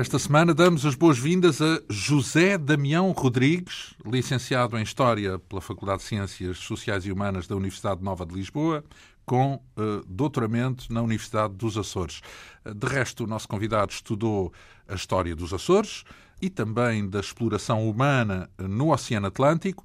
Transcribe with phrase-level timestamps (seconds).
[0.00, 6.08] Esta semana damos as boas-vindas a José Damião Rodrigues, licenciado em História pela Faculdade de
[6.08, 8.82] Ciências Sociais e Humanas da Universidade Nova de Lisboa,
[9.26, 12.22] com uh, doutoramento na Universidade dos Açores.
[12.64, 14.50] De resto, o nosso convidado estudou
[14.88, 16.02] a história dos Açores
[16.40, 19.84] e também da exploração humana no Oceano Atlântico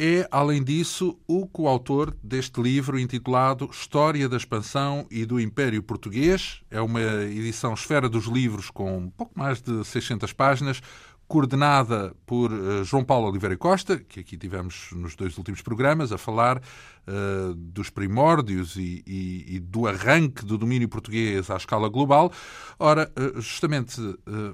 [0.00, 6.62] é, além disso, o coautor deste livro intitulado História da Expansão e do Império Português.
[6.70, 10.80] É uma edição esfera dos livros com pouco mais de 600 páginas,
[11.28, 16.16] coordenada por uh, João Paulo Oliveira Costa, que aqui tivemos nos dois últimos programas, a
[16.16, 22.32] falar uh, dos primórdios e, e, e, do arranque do domínio português à escala global.
[22.78, 24.00] Ora, uh, justamente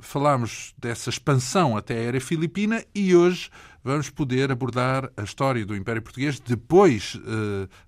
[0.00, 3.50] falámos dessa expansão até a era filipina e hoje
[3.84, 7.20] vamos poder abordar a história do Império Português depois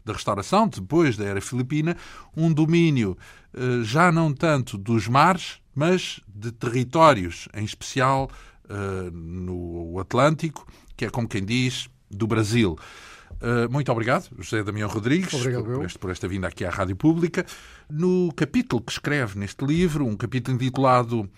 [0.05, 1.97] da restauração, depois da era filipina,
[2.37, 3.17] um domínio
[3.83, 8.31] já não tanto dos mares, mas de territórios, em especial
[8.65, 12.79] uh, no Atlântico, que é como quem diz, do Brasil.
[13.33, 16.97] Uh, muito obrigado, José Damião Rodrigues, obrigado, por, este, por, esta vinda aqui à Rádio
[16.97, 17.45] Pública.
[17.91, 21.29] No capítulo que escreve neste livro, um capítulo intitulado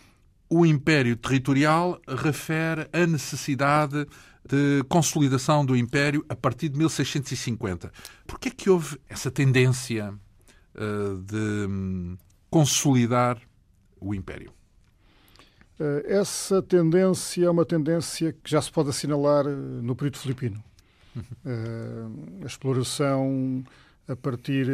[0.48, 4.06] O Império Territorial, refere a necessidade
[4.48, 7.92] de consolidação do Império a partir de 1650.
[8.26, 10.12] Por que é que houve essa tendência
[10.74, 12.16] uh, de um,
[12.50, 13.38] consolidar
[14.00, 14.52] o Império?
[15.78, 20.62] Eh, essa tendência é uma tendência que já se pode assinalar eh, no período filipino.
[21.14, 22.40] Uhum.
[22.42, 23.64] A exploração
[24.06, 24.66] a partir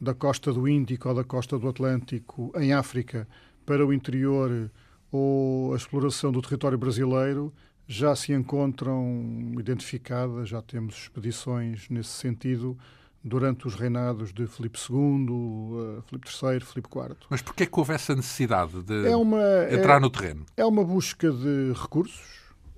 [0.00, 3.26] da costa do Índico ou da costa do Atlântico em África
[3.66, 4.70] para o interior
[5.10, 7.52] ou a exploração do território brasileiro
[7.90, 12.78] já se encontram identificadas, já temos expedições nesse sentido
[13.22, 17.16] durante os reinados de Filipe II, uh, Filipe III, Filipe IV.
[17.28, 20.46] Mas porquê que houve essa necessidade de é uma, entrar é, no terreno?
[20.56, 22.22] É uma busca de recursos,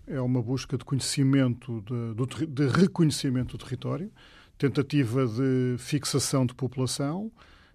[0.06, 1.84] é uma busca de conhecimento,
[2.16, 4.10] de, de reconhecimento do território,
[4.56, 7.30] tentativa de fixação de população,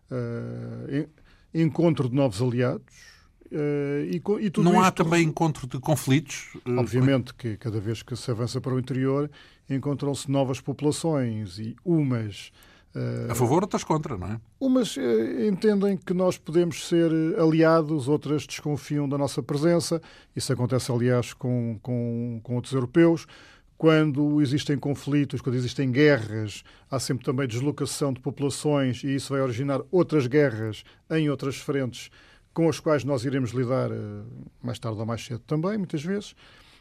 [0.10, 1.08] uh,
[1.54, 3.17] encontro de novos aliados,
[3.52, 4.84] Uh, e, e não isto...
[4.84, 6.58] há também encontro de conflitos?
[6.66, 9.30] Obviamente que cada vez que se avança para o interior
[9.70, 12.52] encontram-se novas populações e umas.
[12.94, 14.40] Uh, a favor, outras contra, não é?
[14.60, 14.98] Umas
[15.48, 20.02] entendem que nós podemos ser aliados, outras desconfiam da nossa presença.
[20.36, 23.28] Isso acontece, aliás, com, com, com outros europeus.
[23.78, 29.42] Quando existem conflitos, quando existem guerras, há sempre também deslocação de populações e isso vai
[29.42, 32.10] originar outras guerras em outras frentes
[32.58, 34.26] com as quais nós iremos lidar uh,
[34.64, 36.34] mais tarde ou mais cedo também, muitas vezes.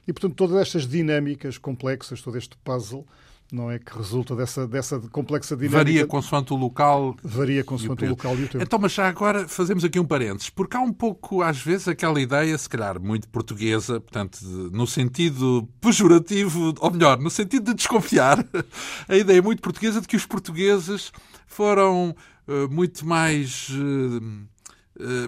[0.08, 3.06] E, portanto, todas estas dinâmicas complexas, todo este puzzle,
[3.52, 5.76] não é que resulta dessa, dessa complexa dinâmica.
[5.76, 7.14] Varia consoante o local.
[7.22, 8.64] Varia consoante o, o, local e o tempo.
[8.64, 12.18] Então, mas já agora fazemos aqui um parênteses, porque há um pouco, às vezes, aquela
[12.18, 14.38] ideia, se calhar muito portuguesa, portanto,
[14.72, 18.42] no sentido pejorativo, ou melhor, no sentido de desconfiar,
[19.06, 21.12] a ideia muito portuguesa de que os portugueses
[21.46, 22.16] foram
[22.48, 23.68] uh, muito mais.
[23.68, 24.55] Uh, eh,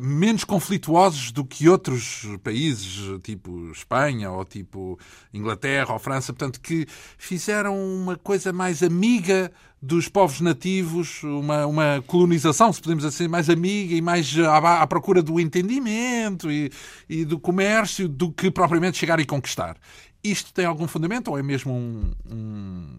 [0.00, 4.98] menos conflituosos do que outros países, tipo Espanha ou tipo
[5.32, 6.86] Inglaterra ou França, portanto, que
[7.16, 13.48] fizeram uma coisa mais amiga dos povos nativos, uma, uma colonização, se podemos dizer, mais
[13.48, 16.70] amiga e mais à, à procura do entendimento e,
[17.08, 19.76] e, do comércio do que propriamente chegar e conquistar.
[20.22, 22.98] Isto tem algum fundamento ou é mesmo um, um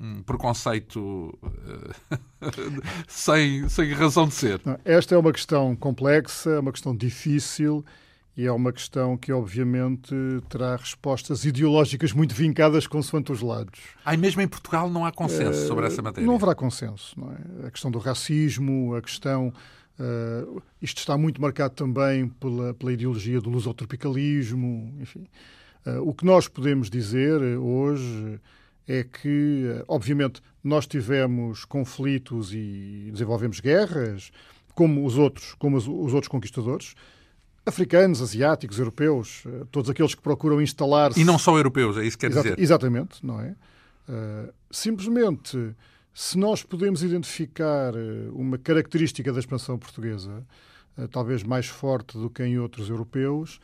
[0.00, 2.18] um preconceito eh,
[3.06, 4.60] sem, sem razão de ser.
[4.84, 7.84] Esta é uma questão complexa, é uma questão difícil
[8.36, 10.14] e é uma questão que, obviamente,
[10.48, 13.78] terá respostas ideológicas muito vincadas consoante os lados.
[14.04, 16.26] Aí mesmo em Portugal não há consenso uh, sobre essa matéria?
[16.26, 17.18] Não haverá consenso.
[17.20, 17.66] Não é?
[17.66, 19.52] A questão do racismo, a questão...
[19.98, 25.26] Uh, isto está muito marcado também pela, pela ideologia do lusotropicalismo, enfim.
[25.84, 28.40] Uh, o que nós podemos dizer hoje
[28.90, 34.32] é que, obviamente, nós tivemos conflitos e desenvolvemos guerras,
[34.74, 36.94] como os outros, como os, outros conquistadores,
[37.64, 41.20] africanos, asiáticos, europeus, eh, todos aqueles que procuram instalar-se.
[41.20, 42.58] E não só europeus, é isso que quer dizer.
[42.58, 43.54] Exatamente, não é?
[44.08, 45.72] Uh, simplesmente,
[46.12, 50.44] se nós podemos identificar eh, uma característica da expansão portuguesa,
[50.98, 53.60] uh, talvez mais forte do que em outros europeus,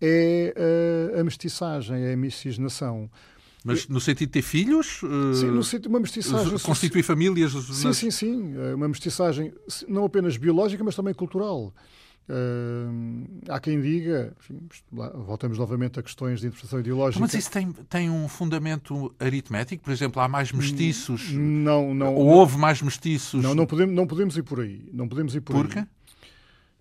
[0.00, 3.10] é uh, a mestiçagem, é a miscigenação.
[3.64, 5.00] Mas no sentido de ter filhos?
[5.34, 6.58] Sim, no sentido de uma mestiçagem.
[6.58, 7.52] Constituir famílias?
[7.52, 7.96] Sim, nas...
[7.96, 8.54] sim, sim.
[8.56, 9.52] É uma mestiçagem
[9.86, 11.74] não apenas biológica, mas também cultural.
[12.30, 14.60] Uh, há quem diga, enfim,
[14.92, 17.20] voltamos novamente a questões de interpretação ideológica.
[17.20, 19.82] Mas isso tem, tem um fundamento aritmético?
[19.82, 21.32] Por exemplo, há mais mestiços?
[21.32, 22.14] Não, não.
[22.14, 23.42] Ou houve mais mestiços?
[23.42, 24.88] Não, não podemos, não podemos ir por aí.
[24.92, 25.80] Não podemos ir por Por quê?
[25.80, 25.86] Aí.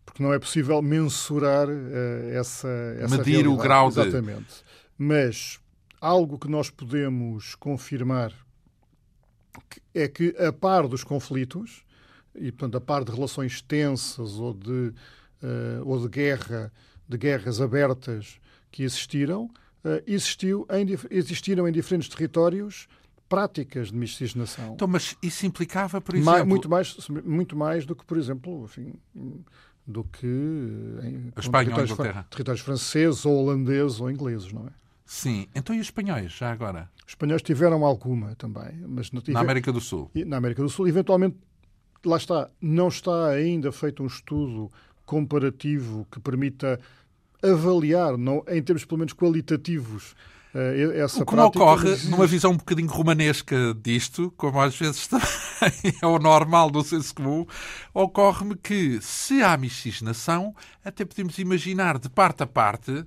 [0.06, 2.68] porque não é possível mensurar uh, essa,
[3.00, 3.48] essa Medir realidade.
[3.48, 4.40] o grau Exatamente.
[4.40, 4.64] De...
[5.00, 5.60] Mas
[6.00, 8.34] algo que nós podemos confirmar
[9.94, 11.84] é que, a par dos conflitos,
[12.36, 14.94] e portanto a par de relações tensas ou de,
[15.44, 16.72] uh, ou de guerra,
[17.08, 18.40] de guerras abertas
[18.72, 22.88] que existiram, uh, existiu em, existiram em diferentes territórios
[23.28, 24.74] práticas de miscigenação.
[24.74, 26.46] Então, mas isso implicava, por exemplo...
[26.46, 28.94] muito, mais, muito mais do que, por exemplo, enfim,
[29.86, 34.72] do que em a Espanha territórios, territórios franceses ou holandeses ou ingleses, não é?
[35.10, 35.48] Sim.
[35.56, 36.88] Então e os espanhóis, já agora?
[37.00, 38.86] Os espanhóis tiveram alguma também.
[38.88, 40.12] Mas não Na América do Sul?
[40.14, 40.88] Na América do Sul.
[40.88, 41.36] Eventualmente,
[42.06, 44.72] lá está, não está ainda feito um estudo
[45.08, 46.80] comparativo que permita
[47.42, 50.14] avaliar, não, em termos pelo menos qualitativos,
[50.52, 55.94] Uh, essa o que ocorre numa visão um bocadinho romanesca disto, como às vezes também
[56.02, 57.46] é o normal do senso comum,
[57.94, 63.06] ocorre-me que se há miscigenação, até podemos imaginar de parte a parte, eh,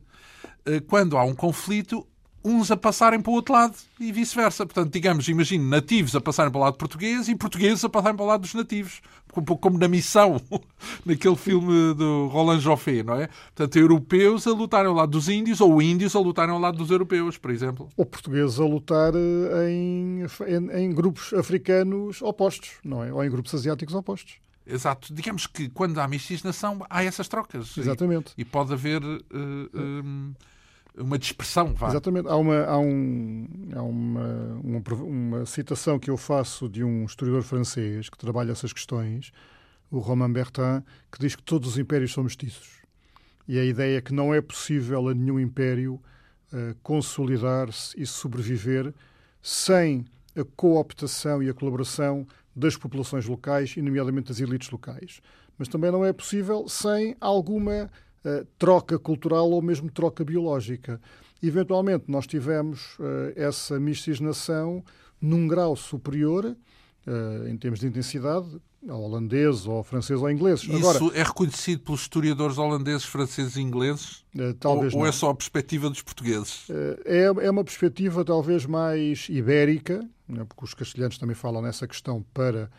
[0.89, 2.07] quando há um conflito,
[2.45, 4.67] uns a passarem para o outro lado e vice-versa.
[4.67, 8.25] Portanto, digamos, imagine nativos a passarem para o lado português e portugueses a passarem para
[8.25, 9.01] o lado dos nativos.
[9.37, 10.41] Um pouco como na missão,
[11.07, 13.29] naquele filme do Roland Joffé, não é?
[13.55, 16.91] Portanto, europeus a lutarem ao lado dos índios ou índios a lutarem ao lado dos
[16.91, 17.89] europeus, por exemplo.
[17.97, 23.13] Ou portugueses a lutar eh, em, em, em grupos africanos opostos, não é?
[23.13, 24.35] Ou em grupos asiáticos opostos.
[24.67, 25.13] Exato.
[25.13, 27.77] Digamos que quando há miscigenação há essas trocas.
[27.77, 28.33] Exatamente.
[28.37, 29.03] E, e pode haver...
[29.03, 29.21] Uh,
[29.75, 30.35] um,
[30.97, 31.75] uma dispersão.
[31.75, 31.89] Vá.
[31.89, 32.29] Exatamente.
[32.29, 37.43] Há, uma, há, um, há uma, uma, uma, citação que eu faço de um historiador
[37.43, 39.33] francês que trabalha essas questões,
[39.91, 42.83] o Romain Bertin, que diz que todos os impérios são mestiços.
[43.47, 45.95] E a ideia é que não é possível a nenhum império
[46.53, 48.95] uh, consolidar-se e sobreviver
[49.43, 50.05] sem
[50.37, 55.21] a cooptação e a colaboração das populações locais, e nomeadamente das elites locais.
[55.59, 57.91] Mas também não é possível sem alguma
[58.25, 61.01] uh, troca cultural ou mesmo troca biológica.
[61.43, 64.85] Eventualmente, nós tivemos uh, essa miscigenação
[65.21, 68.47] num grau superior, uh, em termos de intensidade,
[68.89, 70.63] ao holandês, ou ao francês ou ao inglês.
[70.63, 74.25] Isso Agora, é reconhecido pelos historiadores holandeses, franceses e ingleses?
[74.59, 76.67] talvez ou, ou, é só a perspectiva dos portugueses?
[77.05, 82.25] é, é uma perspectiva talvez mais ibérica, né, porque os castelhanos também falam nessa questão
[82.35, 82.71] para,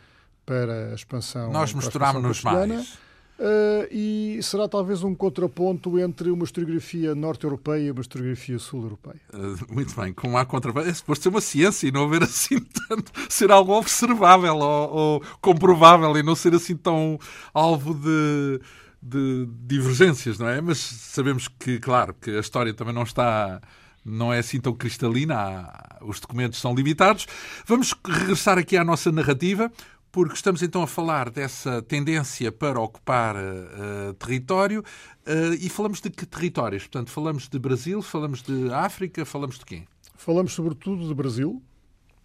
[0.44, 1.50] para a expansão.
[1.52, 2.98] Nós misturámos-nos mais.
[3.36, 9.20] Uh, e será talvez um contraponto entre uma historiografia norte-europeia e uma historiografia sul-europeia.
[9.32, 12.60] Uh, muito bem, como há contraponto, é suposto ser uma ciência e não haver assim
[12.88, 17.18] tanto, ser algo observável ou, ou comprovável e não ser assim tão
[17.52, 18.60] alvo de,
[19.02, 20.60] de divergências, não é?
[20.60, 23.60] Mas sabemos que, claro, que a história também não está
[24.04, 25.72] não é assim tão cristalina,
[26.02, 27.26] os documentos são limitados.
[27.66, 29.72] Vamos regressar aqui à nossa narrativa
[30.14, 34.78] porque estamos então a falar dessa tendência para ocupar uh, território
[35.26, 36.84] uh, e falamos de que territórios?
[36.84, 39.82] Portanto, falamos de Brasil, falamos de África, falamos de quê?
[40.14, 41.60] Falamos sobretudo de Brasil,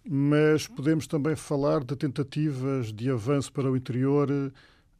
[0.08, 4.30] mas podemos também falar de tentativas de avanço para o interior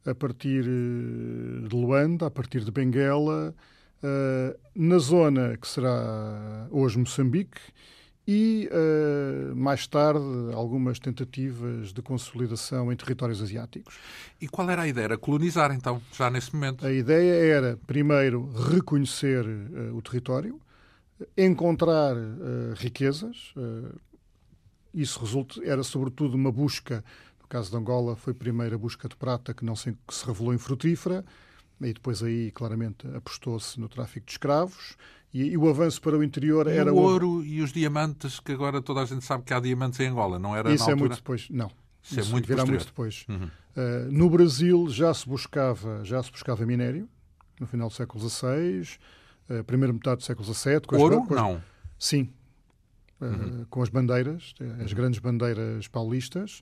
[0.05, 3.55] a partir de Luanda, a partir de Benguela,
[4.75, 7.61] na zona que será hoje Moçambique
[8.27, 10.23] e, uh, mais tarde,
[10.53, 13.97] algumas tentativas de consolidação em territórios asiáticos.
[14.39, 15.05] E qual era a ideia?
[15.05, 16.85] Era colonizar, então, já nesse momento?
[16.85, 20.61] A ideia era, primeiro, reconhecer uh, o território,
[21.35, 23.53] encontrar uh, riquezas.
[24.93, 27.03] isso resulta, era, sobretudo, uma busca.
[27.41, 30.25] No caso de Angola, foi a primeira busca de prata que não se, que se
[30.25, 31.25] revelou infrutífera.
[31.81, 34.95] E depois aí, claramente, apostou-se no tráfico de escravos
[35.33, 38.51] e, e, o avanço para o interior e era o ouro e os diamantes, que
[38.51, 41.15] agora toda a gente sabe que há diamantes em Angola, não era Isso é muito
[41.15, 41.71] depois, não.
[42.03, 43.25] Isso, é Isso é muito virá muito depois.
[43.29, 43.45] Uhum.
[43.45, 47.07] Uh, no Brasil já se buscava já se buscava minério
[47.59, 48.97] no final do século XVI,
[49.49, 50.81] uh, primeira metade do século XVII.
[50.81, 51.21] Com ouro?
[51.21, 51.63] As, com as, não.
[51.97, 52.29] Sim.
[53.21, 53.65] Uh, uhum.
[53.69, 56.61] Com as bandeiras, as grandes bandeiras paulistas.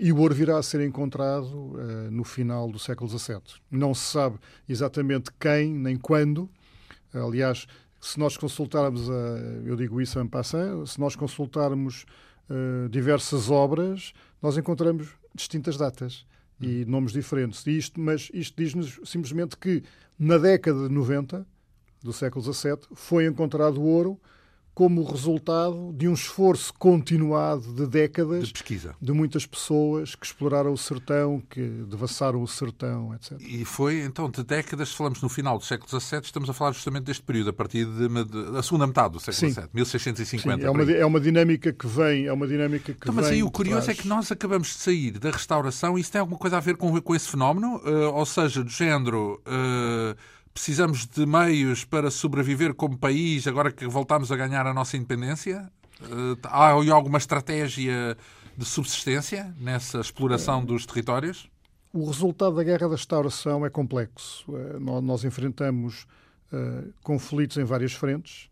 [0.00, 3.40] E o ouro virá a ser encontrado uh, no final do século XVII.
[3.70, 4.36] Não se sabe
[4.68, 6.50] exatamente quem nem quando.
[7.14, 7.68] Aliás,
[8.06, 9.12] se nós consultarmos, a,
[9.64, 12.04] eu digo isso em passant, se nós consultarmos
[12.48, 16.24] uh, diversas obras, nós encontramos distintas datas
[16.60, 16.90] e hum.
[16.90, 17.66] nomes diferentes.
[17.66, 19.82] E isto, mas isto diz-nos simplesmente que
[20.18, 21.46] na década de 90
[22.02, 24.20] do século XVII foi encontrado ouro
[24.76, 30.70] como resultado de um esforço continuado de décadas de pesquisa de muitas pessoas que exploraram
[30.70, 33.40] o sertão, que devassaram o sertão, etc.
[33.40, 37.04] E foi então de décadas, falamos no final do século XVII, estamos a falar justamente
[37.04, 40.58] deste período, a partir da segunda metade do século XVII, 1650.
[40.58, 43.42] Sim, é, uma, é uma dinâmica que vem, é uma dinâmica que então, Mas aí
[43.42, 43.98] o curioso trás...
[43.98, 46.76] é que nós acabamos de sair da restauração e isso tem alguma coisa a ver
[46.76, 47.78] com, com esse fenómeno?
[47.78, 49.40] Uh, ou seja, do género.
[49.46, 54.96] Uh, Precisamos de meios para sobreviver como país agora que voltamos a ganhar a nossa
[54.96, 55.70] independência?
[56.00, 58.16] Eh, há alguma estratégia
[58.56, 61.46] de subsistência nessa exploração dos territórios?
[61.92, 64.46] O resultado da Guerra da Restauração é complexo.
[64.56, 66.06] Eh, nós enfrentamos
[66.50, 68.48] uh, conflitos em várias frentes.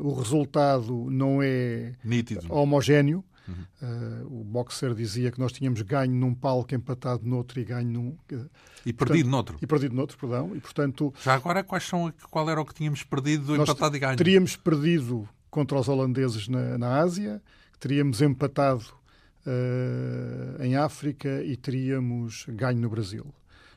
[0.00, 2.46] O resultado não é Nítido.
[2.48, 3.22] homogéneo.
[3.48, 3.54] Uhum.
[3.82, 8.16] Uh, o boxer dizia que nós tínhamos ganho num palco, empatado noutro e ganho num.
[8.84, 9.58] E perdido noutro.
[9.60, 10.54] E perdido noutro, perdão.
[10.54, 14.16] E, portanto, Já agora, quais são, qual era o que tínhamos perdido, empatado e ganho?
[14.16, 17.42] Teríamos perdido contra os holandeses na, na Ásia,
[17.78, 18.84] teríamos empatado
[19.46, 23.26] uh, em África e teríamos ganho no Brasil.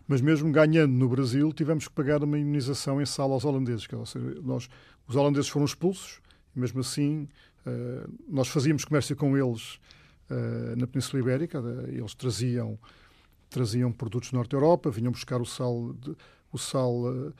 [0.07, 3.85] Mas mesmo ganhando no Brasil, tivemos que pagar uma imunização em sala aos holandeses.
[3.85, 4.67] Que, seja, nós,
[5.07, 6.19] os holandeses foram expulsos,
[6.55, 7.27] e mesmo assim
[7.65, 9.79] eh, nós fazíamos comércio com eles
[10.29, 12.77] uh, na Península Ibérica, eles traziam,
[13.49, 16.15] traziam produtos Norte Europa, vinham buscar o sal, de,
[16.51, 17.33] o sal uh,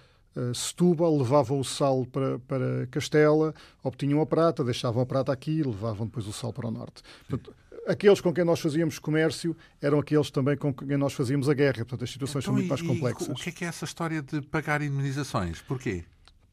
[0.54, 5.64] Setúbal, levavam o sal para, para Castela, obtinham a prata, deixavam a prata aqui e
[5.64, 7.02] levavam depois o sal para o Norte.
[7.28, 7.54] Portanto,
[7.88, 11.78] aqueles com quem nós fazíamos comércio eram aqueles também com quem nós fazíamos a guerra.
[11.78, 13.28] Portanto, as situações então, são muito mais complexas.
[13.28, 15.62] o que é que é essa história de pagar indemnizações?
[15.62, 16.06] Porquê?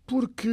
[0.07, 0.49] Porque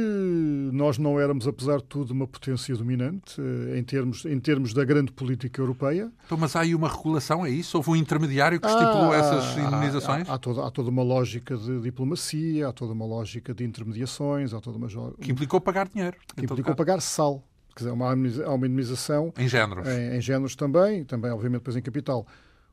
[0.72, 4.84] nós não éramos, apesar de tudo, uma potência dominante eh, em termos, em termos da
[4.84, 6.10] grande política europeia.
[6.26, 7.76] Então, mas há aí uma regulação, é isso?
[7.76, 10.28] Houve um intermediário que estipulou ah, essas indemnizações?
[10.28, 14.52] Há, há, toda, há toda uma lógica de diplomacia, há toda uma lógica de intermediações,
[14.52, 14.88] há toda uma...
[15.20, 16.16] Que implicou pagar dinheiro.
[16.34, 17.40] Que implicou pagar sal.
[17.76, 19.32] Quer dizer, há uma, indemnização...
[19.38, 19.86] Em géneros.
[19.86, 22.26] Em, em géneros também, também obviamente depois em capital.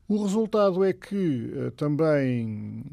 [0.08, 2.84] O resultado é que uh, também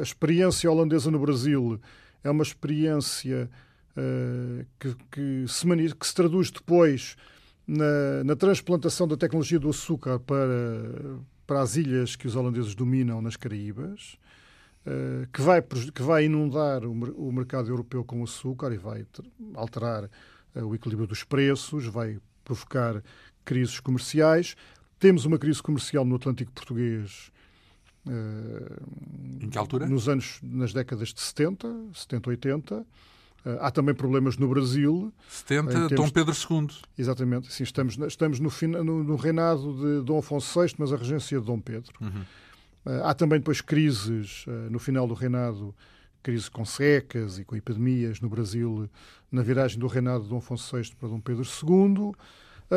[0.00, 1.80] a experiência holandesa no Brasil
[2.26, 3.48] é uma experiência
[3.96, 7.16] uh, que, que, se que, se traduz depois
[7.66, 13.22] na, na, transplantação da tecnologia do açúcar para, para as ilhas que os holandeses dominam
[13.22, 14.18] nas Caraíbas,
[14.86, 16.90] uh, que, vai, que vai inundar o,
[17.28, 19.06] o, mercado europeu com açúcar e vai
[19.54, 23.02] alterar uh, o equilíbrio dos preços, vai provocar
[23.44, 24.56] crises comerciais.
[24.98, 27.30] Temos uma crise comercial no Atlântico Português
[29.40, 29.86] em que altura?
[29.86, 32.86] Nos anos, nas décadas de 70, 70, 80.
[33.60, 35.12] Há também problemas no Brasil.
[35.28, 35.90] 70, termos...
[35.92, 36.68] Dom Pedro II.
[36.98, 37.52] Exatamente.
[37.52, 38.50] Sim, estamos, estamos no,
[38.82, 41.92] no, no, reinado de Dom Afonso VI, mas a regência de Dom Pedro.
[42.00, 42.24] Uhum.
[43.04, 45.74] Há também depois crises eh, no final do reinado,
[46.22, 48.88] crise com secas e com epidemias no Brasil,
[49.30, 52.12] na viragem do reinado de Dom Afonso VI para Dom Pedro II.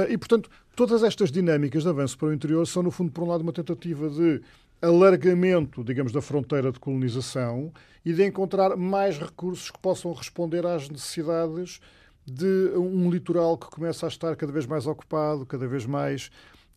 [0.08, 3.28] E, portanto, todas estas dinâmicas de avanço para o interior são, no fundo, por um
[3.28, 4.40] lado, uma tentativa de
[4.82, 7.72] alargamento, digamos, da fronteira de colonização
[8.06, 11.80] e de encontrar mais recursos que possam responder às necessidades
[12.26, 16.30] de um litoral que começa a estar cada vez mais ocupado, cada vez mais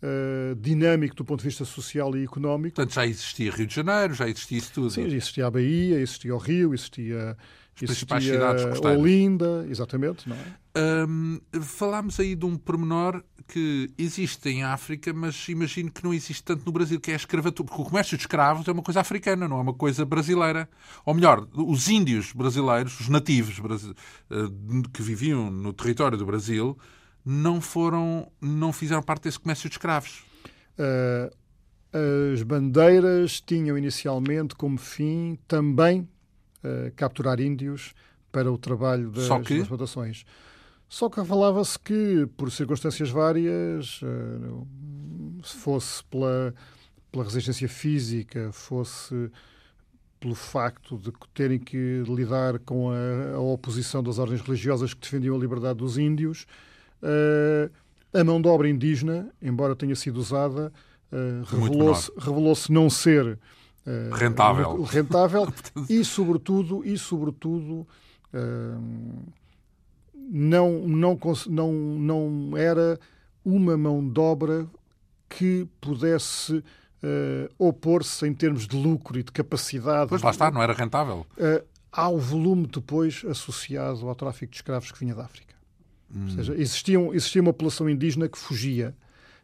[0.03, 2.77] uh, dinâmico do ponto de vista social e económico.
[2.77, 4.91] Portanto, já existia Rio de Janeiro, já existia isso tudo.
[4.91, 7.37] Sim, existia a Bahia, existia o Rio, existia
[7.75, 9.01] as principais cidades costeiras.
[9.01, 10.29] Olinda, exatamente.
[10.29, 10.63] Não é?
[11.07, 16.43] Um, falámos aí de um pormenor que existe em África, mas imagino que não existe
[16.43, 17.69] tanto no Brasil, que é a escravatura.
[17.69, 20.69] Porque o comércio de escravos é uma coisa africana, não é uma coisa brasileira.
[21.05, 23.61] Ou melhor, os índios brasileiros, os nativos
[24.31, 24.35] eh,
[24.93, 26.79] que viviam no território do Brasil,
[27.25, 30.25] não foram, não fizeram parte desse comércio de escravos.
[30.79, 31.43] Uh,
[32.35, 36.09] as bandeiras tinham inicialmente como fim também
[36.65, 37.95] uh, capturar índios
[38.31, 39.59] para o trabalho das, Só que...
[39.59, 40.25] das plantações.
[40.89, 44.67] Só que falava-se que, por circunstâncias várias, uh,
[45.43, 46.55] se fosse pela,
[47.11, 49.31] pela resistência física, fosse
[50.23, 55.35] pelo facto de terem que lidar com a, a oposição das ordens religiosas que defendiam
[55.35, 56.47] a liberdade dos índios,
[57.03, 57.71] uh,
[58.13, 60.73] a mão de obra indígena, embora tenha sido usada,
[61.11, 63.39] uh, revelou-se revelou não ser
[63.87, 65.53] uh, rentável, rentável
[65.89, 67.87] e sobretudo e sobretudo
[68.33, 69.23] uh,
[70.31, 72.99] não não não não era
[73.45, 74.67] uma mão de obra
[75.29, 76.63] que pudesse
[77.03, 80.09] uh, opor-se em termos de lucro e de capacidade.
[80.09, 81.27] Pois lá está, não era rentável.
[81.37, 85.55] Uh, ao volume depois associado ao tráfico de escravos que vinha da África.
[86.15, 86.25] Hum.
[86.25, 88.95] Ou seja, existia, existia uma população indígena que fugia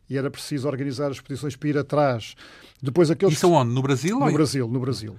[0.09, 2.35] e era preciso organizar expedições para ir atrás.
[2.83, 3.73] Depois aqueles Isso onde?
[3.73, 4.19] No Brasil?
[4.19, 5.17] No Brasil, no Brasil.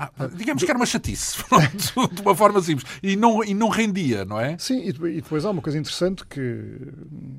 [0.00, 2.88] Ah, digamos que era uma chatice, pronto, de uma forma simples.
[3.02, 4.56] E não, e não rendia, não é?
[4.56, 6.92] Sim, e depois há uma coisa interessante que,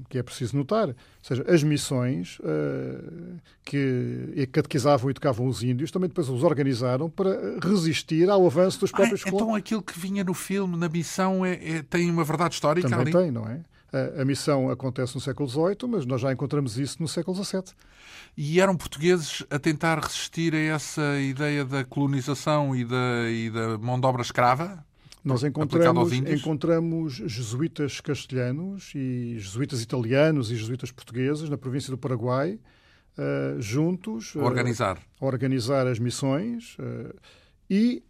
[0.09, 0.89] que é preciso notar.
[0.89, 7.09] Ou seja, as missões uh, que catequizavam e educavam os índios também depois os organizaram
[7.09, 11.45] para resistir ao avanço dos próprios ah, Então aquilo que vinha no filme, na missão,
[11.45, 13.23] é, é tem uma verdade histórica também ali?
[13.25, 13.61] tem, não é?
[13.91, 17.63] A, a missão acontece no século XVIII, mas nós já encontramos isso no século XVII.
[18.37, 23.77] E eram portugueses a tentar resistir a essa ideia da colonização e da, e da
[23.77, 24.85] mão de obra escrava?
[25.23, 32.57] Nós encontramos, encontramos jesuítas castelhanos e jesuítas italianos e jesuítas portugueses na província do Paraguai,
[33.17, 34.97] uh, juntos a organizar.
[34.97, 37.13] Uh, a organizar as missões uh,
[37.69, 38.01] e,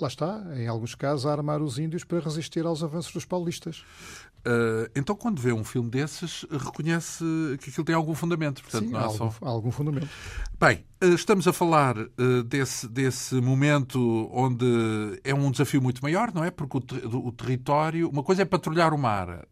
[0.00, 3.84] lá está, em alguns casos, a armar os índios para resistir aos avanços dos paulistas.
[4.40, 7.24] Uh, então, quando vê um filme desses, reconhece
[7.60, 8.62] que aquilo tem algum fundamento.
[8.62, 9.32] Portanto, Sim, não é há, algum, só...
[9.42, 10.08] algum fundamento.
[10.58, 14.66] Bem, uh, estamos a falar uh, desse, desse momento onde
[15.24, 16.50] é um desafio muito maior, não é?
[16.50, 18.08] Porque o, ter o território.
[18.08, 19.46] Uma coisa é patrulhar o mar,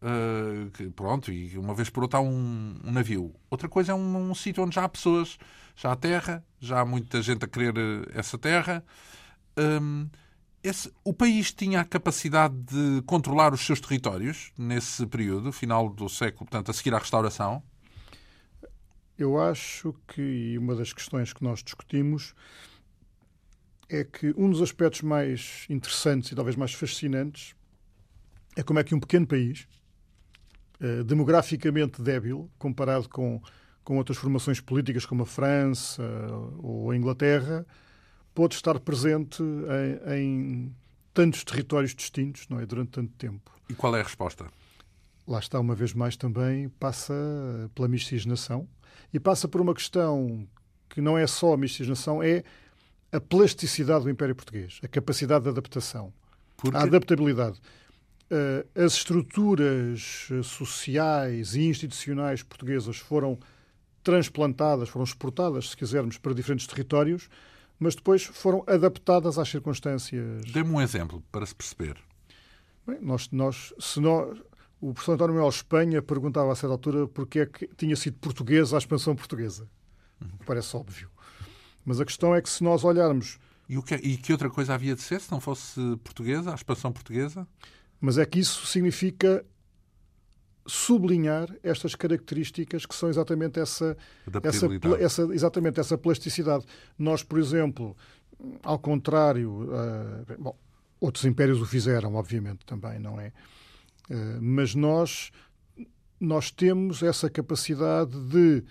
[0.74, 3.34] que, pronto, e uma vez por outra há um, um navio.
[3.50, 5.38] Outra coisa é um, um sítio onde já há pessoas,
[5.76, 7.74] já há terra, já há muita gente a querer
[8.14, 8.82] essa terra.
[9.56, 10.08] Um,
[10.68, 16.08] esse, o país tinha a capacidade de controlar os seus territórios nesse período, final do
[16.08, 17.62] século, portanto, a seguir à restauração?
[19.18, 22.34] Eu acho que uma das questões que nós discutimos
[23.88, 27.54] é que um dos aspectos mais interessantes e talvez mais fascinantes
[28.54, 29.66] é como é que um pequeno país,
[30.80, 33.40] eh, demograficamente débil, comparado com,
[33.82, 36.02] com outras formações políticas como a França
[36.58, 37.66] ou a Inglaterra,
[38.38, 40.76] pôde estar presente em, em
[41.12, 42.66] tantos territórios distintos, não é?
[42.66, 43.50] Durante tanto tempo.
[43.68, 44.46] E qual é a resposta?
[45.26, 47.12] Lá está, uma vez mais, também passa
[47.74, 48.68] pela miscigenação
[49.12, 50.46] e passa por uma questão
[50.88, 52.44] que não é só a miscigenação, é
[53.10, 56.12] a plasticidade do Império Português, a capacidade de adaptação,
[56.72, 57.60] a adaptabilidade.
[58.30, 63.36] Eh, as estruturas sociais e institucionais portuguesas foram
[64.04, 67.28] transplantadas, foram exportadas, se quisermos, para diferentes territórios,
[67.78, 70.44] mas depois foram adaptadas às circunstâncias.
[70.52, 71.96] Dê-me um exemplo para se perceber.
[72.86, 74.38] Bem, nós, nós, se nós,
[74.80, 78.76] o professor António Manuel Espanha perguntava a certa altura porque é que tinha sido portuguesa
[78.76, 79.68] a expansão portuguesa.
[80.20, 80.28] Uhum.
[80.44, 81.10] Parece óbvio.
[81.84, 83.38] Mas a questão é que se nós olharmos.
[83.68, 86.54] E, o que, e que outra coisa havia de ser se não fosse portuguesa, a
[86.54, 87.46] expansão portuguesa?
[88.00, 89.44] Mas é que isso significa
[90.68, 93.96] sublinhar estas características que são exatamente essa,
[94.42, 94.66] essa,
[95.00, 96.64] essa, exatamente essa plasticidade.
[96.98, 97.96] Nós, por exemplo,
[98.62, 100.56] ao contrário, uh, bom,
[101.00, 103.32] outros impérios o fizeram, obviamente, também, não é?
[104.10, 105.30] Uh, mas nós,
[106.20, 108.62] nós temos essa capacidade de,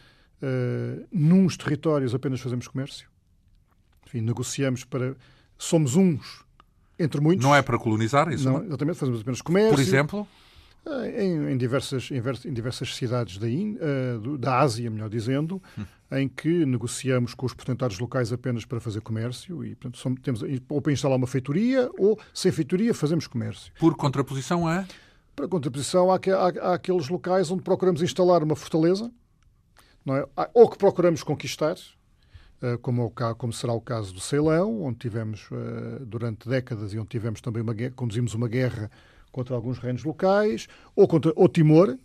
[0.41, 3.09] uh, nos territórios, apenas fazemos comércio.
[4.05, 5.15] Enfim, negociamos para.
[5.57, 6.45] Somos uns
[6.99, 7.43] entre muitos.
[7.43, 8.45] Não é para colonizar, isso?
[8.45, 9.75] Não, exatamente, fazemos apenas comércio.
[9.75, 10.27] Por exemplo?
[10.87, 15.83] Eh, em, em, diversas, em, diversas cidades da, In, uh, da Ásia, melhor dizendo, hum.
[16.11, 20.41] em que negociamos com os potentários locais apenas para fazer comércio e, portanto, somos, temos
[20.69, 23.73] ou para instalar uma feitoria ou, sem feitoria, fazemos comércio.
[23.79, 24.85] Por contraposição a?
[25.35, 29.11] Para contraposição há, há, há aqueles locais onde procuramos instalar uma fortaleza,
[30.05, 30.25] não é?
[30.53, 31.75] ou que procuramos conquistar,
[32.61, 35.49] uh, como, é como, será o caso do Ceilão, onde tivemos,
[36.01, 38.89] durante décadas, e onde tivemos também uma conduzimos uma guerra
[39.37, 41.95] contra alguns reinos locais, ou contra o Timor,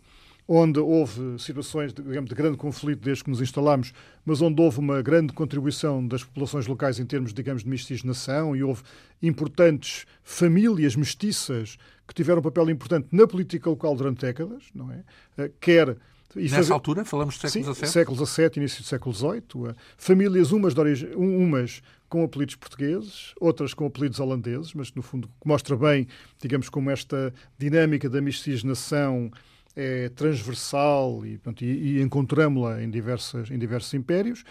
[0.47, 3.91] onde houve situações de, digamos, de grande conflito desde que nos instalámos,
[4.23, 8.61] mas onde houve uma grande contribuição das populações locais em termos, digamos, de miscigenação e
[8.61, 8.83] houve
[9.19, 11.75] importantes famílias mestiças
[12.07, 15.03] que tiveram um papel importante na política local durante décadas, não é?
[15.39, 15.97] Eh, quer
[16.35, 16.73] e Nessa fazer...
[16.73, 17.87] altura, falamos do século XVII?
[17.87, 19.69] século XVII, início do século XVIII.
[19.69, 21.81] Eh, famílias, umas, origem, umas
[22.13, 26.07] com apelidos portugueses, outras com apelidos holandeses, mas no fundo mostra bem,
[26.39, 29.31] digamos, como esta dinâmica da miscigenação
[29.75, 34.43] é transversal e, e, e encontramos-la em, em diversos impérios.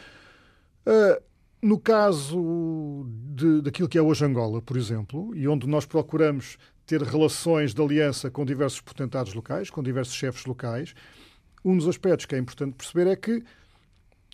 [0.85, 1.23] Uh,
[1.63, 7.01] no caso de, daquilo que é hoje Angola, por exemplo, e onde nós procuramos ter
[7.01, 10.97] relações de aliança com diversos potentados locais, com diversos chefes locais,
[11.65, 13.41] um dos aspectos que é importante perceber é que,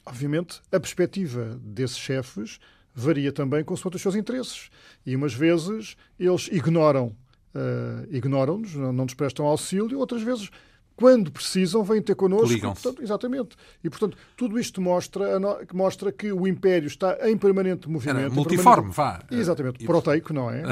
[0.06, 2.58] obviamente, a perspectiva desses chefes
[3.00, 4.70] varia também consoante os seus interesses.
[5.06, 7.14] E umas vezes eles ignoram,
[7.54, 10.50] uh, ignoram-nos, não nos prestam auxílio, outras vezes
[10.98, 12.60] quando precisam, vêm ter connosco.
[12.60, 13.56] Portanto, exatamente.
[13.84, 15.38] E, portanto, tudo isto mostra,
[15.72, 18.18] mostra que o Império está em permanente movimento.
[18.18, 19.22] Era multiforme, vá.
[19.30, 20.62] Exatamente, proteico, não é?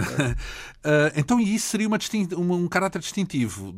[0.89, 1.99] Eh, então, e isso seria uma
[2.37, 3.73] um, um caráter distintivo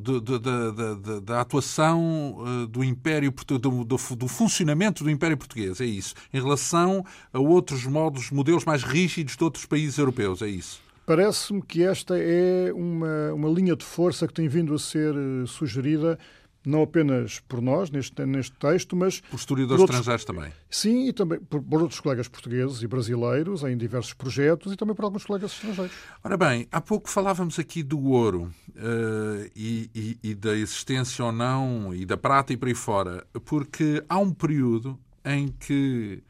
[1.22, 6.38] da atuação uh, do Império, do, do, do, funcionamento do Império Português, é isso, em
[6.38, 10.82] relação a outros modos, modelos mais rígidos de outros países europeus, é isso?
[11.08, 15.46] Parece-me que esta é uma, uma linha de força que tem vindo a ser uh,
[15.46, 16.18] sugerida
[16.66, 19.20] não apenas por nós, neste, neste texto, mas...
[19.20, 20.52] Por historiadores por outros, estrangeiros também.
[20.68, 24.94] Sim, e também por, por, outros colegas portugueses e brasileiros em diversos projetos e também
[24.94, 25.96] por alguns colegas estrangeiros.
[26.22, 31.32] Ora bem, há pouco falávamos aqui do ouro uh, e, e, e da existência ou
[31.32, 36.22] não, e da prata e por aí fora, porque há um período em que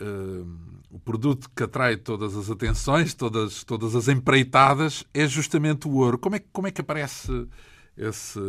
[0.00, 0.46] uh,
[0.90, 6.18] o produto que atrai todas as atenções, todas, todas as empreitadas, é justamente o ouro.
[6.18, 7.46] Como é, como é que aparece
[7.96, 8.40] esse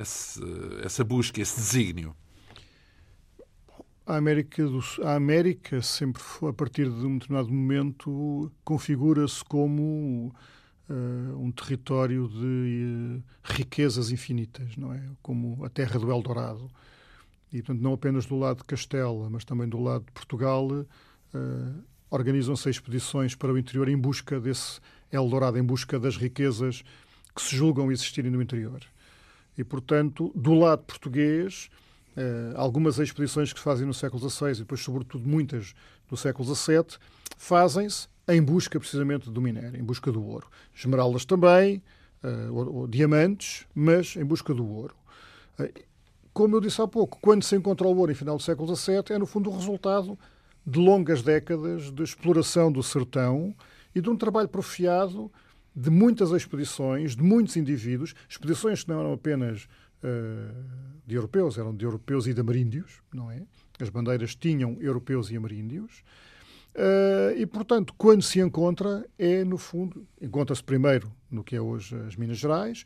[0.00, 0.40] esse,
[0.82, 2.14] essa busca, esse desígnio?
[4.06, 10.34] A América, do, a América sempre foi, a partir de um determinado momento, configura-se como
[10.88, 15.00] uh, um território de uh, riquezas infinitas, não é?
[15.22, 16.68] Como a terra do Eldorado.
[17.52, 21.84] E, portanto, não apenas do lado de Castela, mas também do lado de Portugal, uh,
[22.10, 24.80] organizam-se expedições para o interior em busca desse
[25.12, 26.82] Eldorado, em busca das riquezas
[27.34, 28.80] que se julgam existirem no interior.
[29.56, 31.68] E, portanto, do lado português,
[32.16, 35.74] eh, algumas expedições que se fazem no século XVI e depois, sobretudo, muitas
[36.08, 36.98] do século XVII,
[37.36, 40.48] fazem-se em busca precisamente do minério, em busca do ouro.
[40.74, 41.82] Esmeraldas também,
[42.22, 44.94] eh, ou, ou, diamantes, mas em busca do ouro.
[46.32, 49.02] Como eu disse há pouco, quando se encontra o ouro em final do século XVII,
[49.10, 50.18] é no fundo o resultado
[50.66, 53.54] de longas décadas de exploração do sertão
[53.94, 55.30] e de um trabalho profiado
[55.74, 59.64] de muitas expedições, de muitos indivíduos, expedições que não eram apenas
[60.02, 60.64] uh,
[61.06, 63.42] de europeus, eram de europeus e de ameríndios, não é?
[63.80, 66.02] As bandeiras tinham europeus e ameríndios.
[66.74, 71.96] Uh, e, portanto, quando se encontra, é, no fundo, encontra-se primeiro no que é hoje
[72.06, 72.84] as Minas Gerais,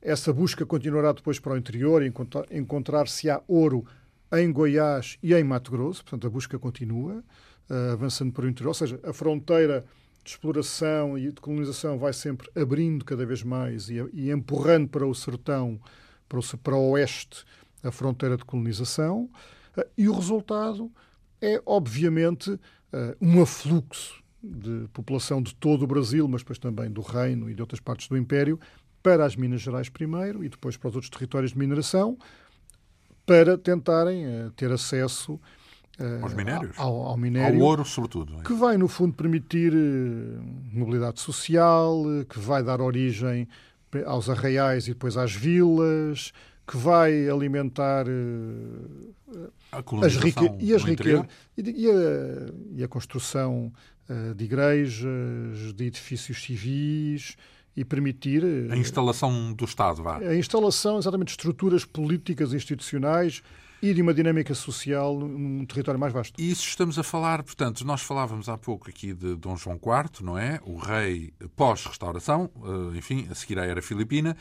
[0.00, 2.02] essa busca continuará depois para o interior,
[2.50, 3.84] encontrar-se-á ouro
[4.32, 7.24] em Goiás e em Mato Grosso, portanto, a busca continua,
[7.70, 9.84] uh, avançando para o interior, ou seja, a fronteira
[10.22, 15.14] de exploração e de colonização vai sempre abrindo cada vez mais e, empurrando para o
[15.14, 15.80] sertão,
[16.28, 17.44] para o, para o oeste,
[17.82, 19.30] a fronteira de colonização.
[19.76, 20.90] Uh, e o resultado
[21.40, 22.60] é, obviamente, uh,
[23.20, 27.60] um afluxo de população de todo o Brasil, mas depois também do Reino e de
[27.60, 28.60] outras partes do Império,
[29.02, 32.18] para as Minas Gerais primeiro e depois para os outros territórios de mineração,
[33.24, 35.38] para tentarem uh, ter acesso
[35.98, 36.78] eh, Aos minérios?
[36.78, 37.60] Ao, ao, minério.
[37.60, 38.38] Ao ouro, sobretudo.
[38.38, 38.42] É?
[38.42, 40.40] Que vai, no fundo, permitir uh,
[40.72, 43.48] mobilidade social, uh, que vai dar origem
[44.06, 46.32] aos arraiais e depois às vilas,
[46.66, 48.04] que vai alimentar
[50.02, 51.86] as riquezas e as riquezas e, e,
[52.76, 53.72] e, a construção
[54.36, 57.34] de igrejas, de edifícios civis
[57.78, 60.18] e permitir a instalação do Estado, vá.
[60.18, 63.40] A instalação, exatamente, de estruturas políticas institucionais
[63.80, 66.40] e de uma dinâmica social num território mais vasto.
[66.40, 70.24] E isso estamos a falar, portanto, nós falávamos há pouco aqui de Dom João IV,
[70.24, 70.58] não é?
[70.64, 74.36] O rei pós-restauração, eh, enfim, a seguir à era filipina.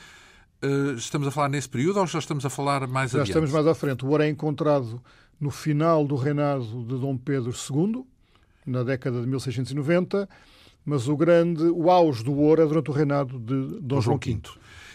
[0.59, 3.27] Eh, estamos a falar nesse período ou já estamos a falar mais já adiante?
[3.27, 4.03] Já estamos mais à frente.
[4.03, 4.99] O ouro é encontrado
[5.39, 8.03] no final do reinado de Dom Pedro II,
[8.65, 10.27] na década de 1690,
[10.87, 14.39] mas o grande, o auge do ouro é durante o reinado de Dom, João V.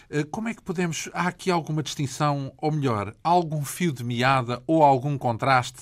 [0.09, 1.07] Eh, como é que podemos.
[1.13, 5.81] Há aqui alguma distinção, ou melhor, algum fio de meada ou algum contraste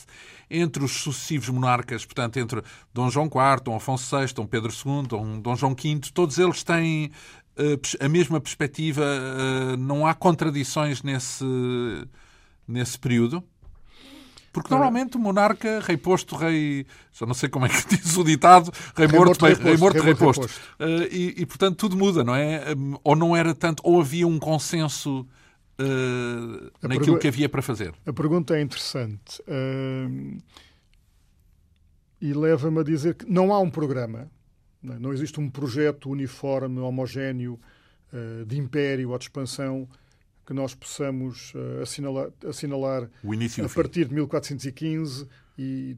[0.50, 2.62] entre os sucessivos monarcas, portanto, entre
[2.93, 6.62] Dom João IV, Dom Afonso VI, Dom Pedro II, Dom, Dom João V, todos eles
[6.62, 7.10] têm
[7.58, 11.45] uh, a mesma perspectiva, uh, não há contradições nesse,
[12.67, 13.41] nesse período?
[14.52, 16.86] Porque normalmente o monarca, rei posto, rei.
[17.14, 20.02] Já não sei como é que diz o ditado, rei, rei morto, rei, rei morto,
[20.02, 20.46] rei posto.
[20.80, 22.66] Uh, e, e, portanto tudo muda, não é?
[23.04, 27.94] ou não era tanto, ou havia um consenso uh, naquilo que havia para fazer.
[28.06, 29.42] A pergunta é interessante.
[29.42, 30.38] Uh,
[32.20, 34.30] e leva-me a dizer que não há um programa,
[34.84, 35.00] não, é?
[35.00, 37.60] não existe um projeto uniforme, homogéneo,
[38.46, 39.88] de império ou de expansão
[40.52, 45.26] que nós possamos uh, assinalar, assinalar a partir de 1415
[45.58, 45.96] e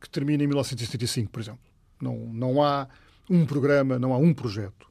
[0.00, 1.58] que termine em 1975, por exemplo.
[2.00, 2.86] Não, não há
[3.28, 4.86] um programa, não há um projeto.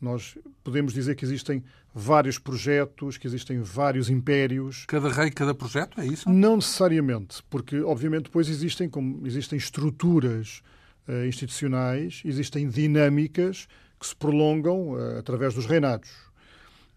[0.00, 4.84] Nós podemos dizer que existem vários projetos, que existem vários impérios.
[4.86, 6.30] Cada rei, cada projeto, é isso?
[6.30, 10.62] Não necessariamente, porque obviamente depois existem, como, existem estruturas
[11.08, 13.66] uh, institucionais, existem dinâmicas
[13.98, 16.08] que se prolongam uh, através dos reinados.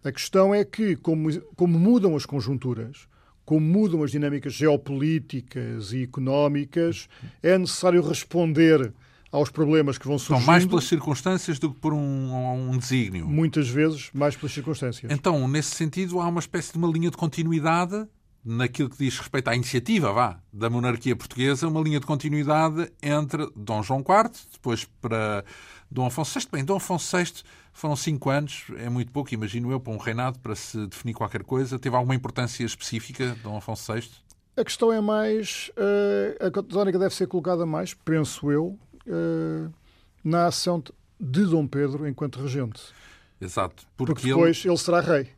[0.04, 3.08] A questão é que, como, como mudam as conjunturas,
[3.44, 7.08] como mudam as dinâmicas geopolíticas e económicas,
[7.42, 8.92] é necessário responder
[9.30, 10.42] aos problemas que vão surgindo.
[10.42, 13.26] Então, mais pelas circunstâncias do que por um, um desígnio.
[13.26, 15.10] Muitas vezes, mais pelas circunstâncias.
[15.10, 18.06] Então, nesse sentido, há uma espécie de uma linha de continuidade
[18.44, 23.46] naquilo que diz respeito à iniciativa, vá, da monarquia portuguesa, uma linha de continuidade entre
[23.54, 25.44] Dom João IV, depois para
[25.90, 26.46] Dom Afonso VI.
[26.52, 27.32] Bem, Dom Afonso VI
[27.72, 31.42] foram cinco anos, é muito pouco, imagino eu, para um reinado, para se definir qualquer
[31.42, 31.78] coisa.
[31.78, 34.10] Teve alguma importância específica, Dom Afonso VI?
[34.56, 35.70] A questão é mais.
[35.76, 39.72] Uh, a tónica deve ser colocada mais, penso eu, uh,
[40.22, 40.82] na ação
[41.20, 42.82] de Dom Pedro enquanto regente.
[43.40, 43.86] Exato.
[43.96, 44.72] Porque, porque depois ele...
[44.72, 45.37] ele será rei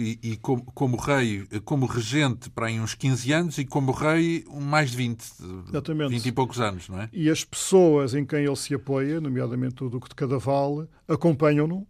[0.00, 4.44] e, e como, como, rei, como regente para aí uns 15 anos e como rei
[4.50, 5.24] mais de 20,
[5.68, 6.10] Exatamente.
[6.10, 7.08] 20 e poucos anos, não é?
[7.12, 11.86] E as pessoas em quem ele se apoia, nomeadamente o Duque de Cadaval, acompanham-no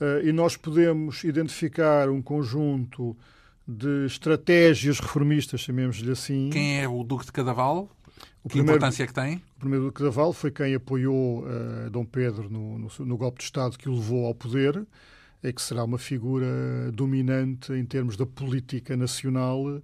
[0.00, 3.16] eh, e nós podemos identificar um conjunto
[3.66, 6.50] de estratégias reformistas, chamemos-lhe assim.
[6.50, 7.88] Quem é o Duque de Cadaval?
[8.42, 9.36] O que primeiro, importância é que tem?
[9.56, 13.38] O primeiro Duque de Cadaval foi quem apoiou uh, Dom Pedro no, no, no golpe
[13.38, 14.86] de Estado que o levou ao poder
[15.44, 19.82] é que será uma figura dominante em termos da política nacional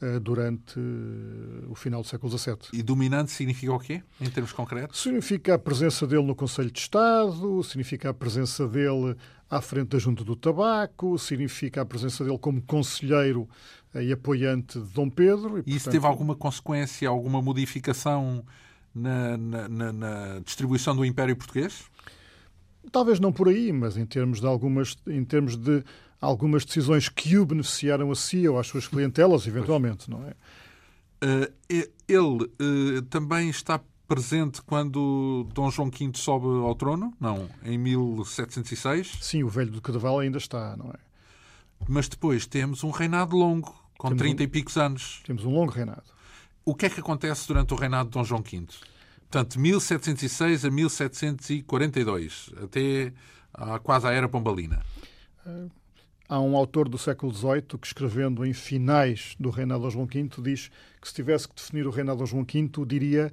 [0.00, 2.56] eh, durante eh, o final do século XVII.
[2.72, 5.00] E dominante significa o quê, em termos concretos?
[5.00, 9.16] Significa a presença dele no Conselho de Estado, significa a presença dele
[9.50, 13.48] à frente da Junta do Tabaco, significa a presença dele como conselheiro
[13.94, 15.64] eh, e apoiante de Dom Pedro.
[15.66, 18.44] E, e isso teve alguma consequência, alguma modificação
[18.94, 21.86] na, na, na, na distribuição do Império Português?
[22.90, 25.84] Talvez não por aí, mas em termos de algumas, em termos de
[26.20, 30.34] algumas decisões que o beneficiaram a si ou às suas clientelas, eventualmente, não é?
[31.20, 31.52] Uh,
[32.08, 37.12] ele uh, também está presente quando Dom João V sobe ao trono?
[37.20, 39.18] Não, em 1706?
[39.20, 40.98] Sim, o velho do Cadaval ainda está, não é?
[41.86, 45.22] Mas depois temos um reinado longo, com temos 30 um, e picos anos.
[45.26, 46.04] Temos um longo reinado.
[46.64, 48.66] O que é que acontece durante o reinado de Dom João V?
[49.30, 53.12] Portanto, 1706 a 1742, até
[53.82, 54.82] quase à era pombalina.
[56.26, 60.30] Há um autor do século XVIII que, escrevendo em finais do reinado de João V,
[60.42, 63.30] diz que se tivesse que definir o reinado de João V, diria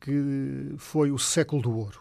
[0.00, 2.00] que foi o século do ouro.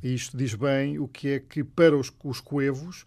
[0.00, 3.04] E isto diz bem o que é que, para os, os coevos,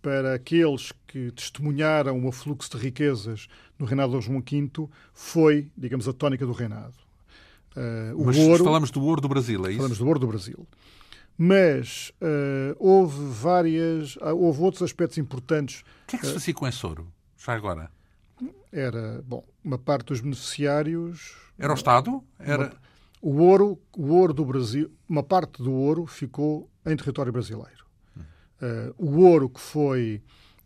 [0.00, 3.46] para aqueles que testemunharam o fluxo de riquezas
[3.78, 7.11] no reinado de João V, foi, digamos, a tónica do reinado.
[7.76, 9.78] Uh, o Mas ouro, falamos do ouro do Brasil, é isso?
[9.78, 10.66] Falamos do ouro do Brasil.
[11.38, 15.80] Mas uh, houve várias, ah, houve outros aspectos importantes.
[15.80, 17.08] O que é que se fazia com esse ouro,
[17.38, 17.90] já agora?
[18.70, 21.34] Era, bom, uma parte dos beneficiários...
[21.58, 22.22] Era o Estado?
[22.38, 22.66] Era...
[22.66, 22.72] Uma,
[23.22, 27.82] o ouro, o ouro do Brasil, uma parte do ouro ficou em território brasileiro.
[28.16, 30.22] Uh, o ouro que foi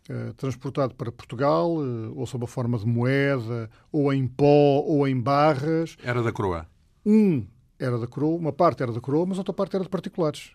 [0.09, 5.07] uh, transportado para Portugal, uh, ou sob a forma de moeda, ou em pó, ou
[5.07, 5.97] em barras.
[6.03, 6.67] Era da coroa.
[7.07, 7.47] Um
[7.79, 10.51] era da coroa, uma parte era da coroa, mas outra parte era de particulares.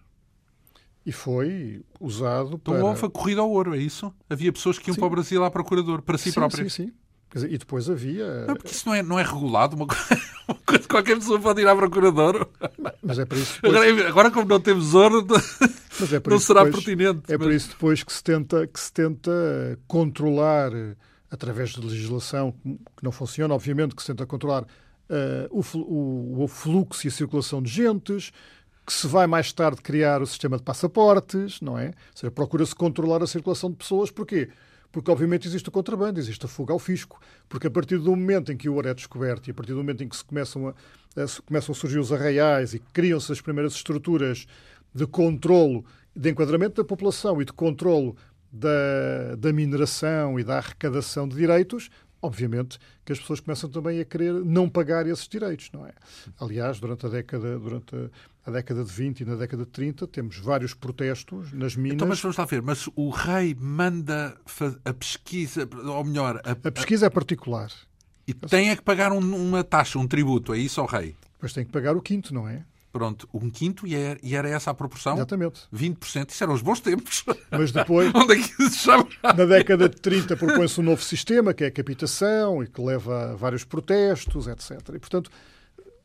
[1.05, 2.77] E foi usado então, para...
[2.77, 4.13] Então foi corrida ao ouro, é isso?
[4.29, 5.01] Havia pessoas que iam sim.
[5.01, 6.73] para o Brasil à procurador, para si sim, próprias.
[6.75, 6.93] Sim, sim.
[7.33, 8.45] Dizer, e depois havia...
[8.47, 9.87] Não, porque isso não é, não é regulado, uma
[10.67, 12.47] coisa, qualquer pessoa pode ir à procurador.
[13.03, 13.75] Mas é para isso depois...
[13.75, 17.33] agora, agora, como não temos ouro, é não será depois, pertinente.
[17.33, 17.47] É mas...
[17.47, 19.33] por isso depois que se tenta, que se tenta
[19.87, 20.71] controlar,
[21.31, 24.67] através de legislação que não funciona, obviamente, que se tenta controlar
[25.13, 28.33] uh, o, o, fluxo e a circulação de gentes,
[28.87, 31.89] que se vai mais tarde criar o sistema de passaportes, não é?
[31.89, 34.11] Ou seja, procura-se controlar a circulação de pessoas.
[34.11, 34.49] Porquê?
[34.91, 37.21] Porque, obviamente, existe o contrabando, existe a fuga ao fisco.
[37.49, 39.79] Porque a partir do momento em que o ouro é descoberto e a partir do
[39.79, 43.41] momento em que se começam a, a começam a surgir os arraiais e criam-se as
[43.41, 44.47] primeiras estruturas
[44.95, 48.17] de controlo, de enquadramento da população e de controlo
[48.53, 51.89] da, da mineração e da arrecadação de direitos,
[52.23, 55.93] obviamente que as pessoas começam também a querer não pagar esses direitos, não é?
[56.41, 58.11] Aliás, durante a década, durante
[58.47, 61.97] a década de 20 e na década de 30 temos vários protestos nas minas.
[61.97, 64.37] Então, mas vamos lá ver, mas o rei manda
[64.85, 66.41] a pesquisa, ou melhor...
[66.45, 67.71] A, a pesquisa é particular.
[68.27, 71.17] E tem é que pagar um, uma taxa, um tributo, é isso ao rei?
[71.39, 72.65] Pois tem que pagar o quinto, não é?
[72.93, 75.15] Pronto, um quinto e era, e era essa a proporção?
[75.15, 75.63] Exatamente.
[75.75, 77.25] 20%, isso eram os bons tempos.
[77.51, 79.09] Mas depois, Onde é que se chama?
[79.23, 83.33] na década de 30, propõe-se um novo sistema, que é a capitação, e que leva
[83.33, 84.73] a vários protestos, etc.
[84.95, 85.31] E, portanto,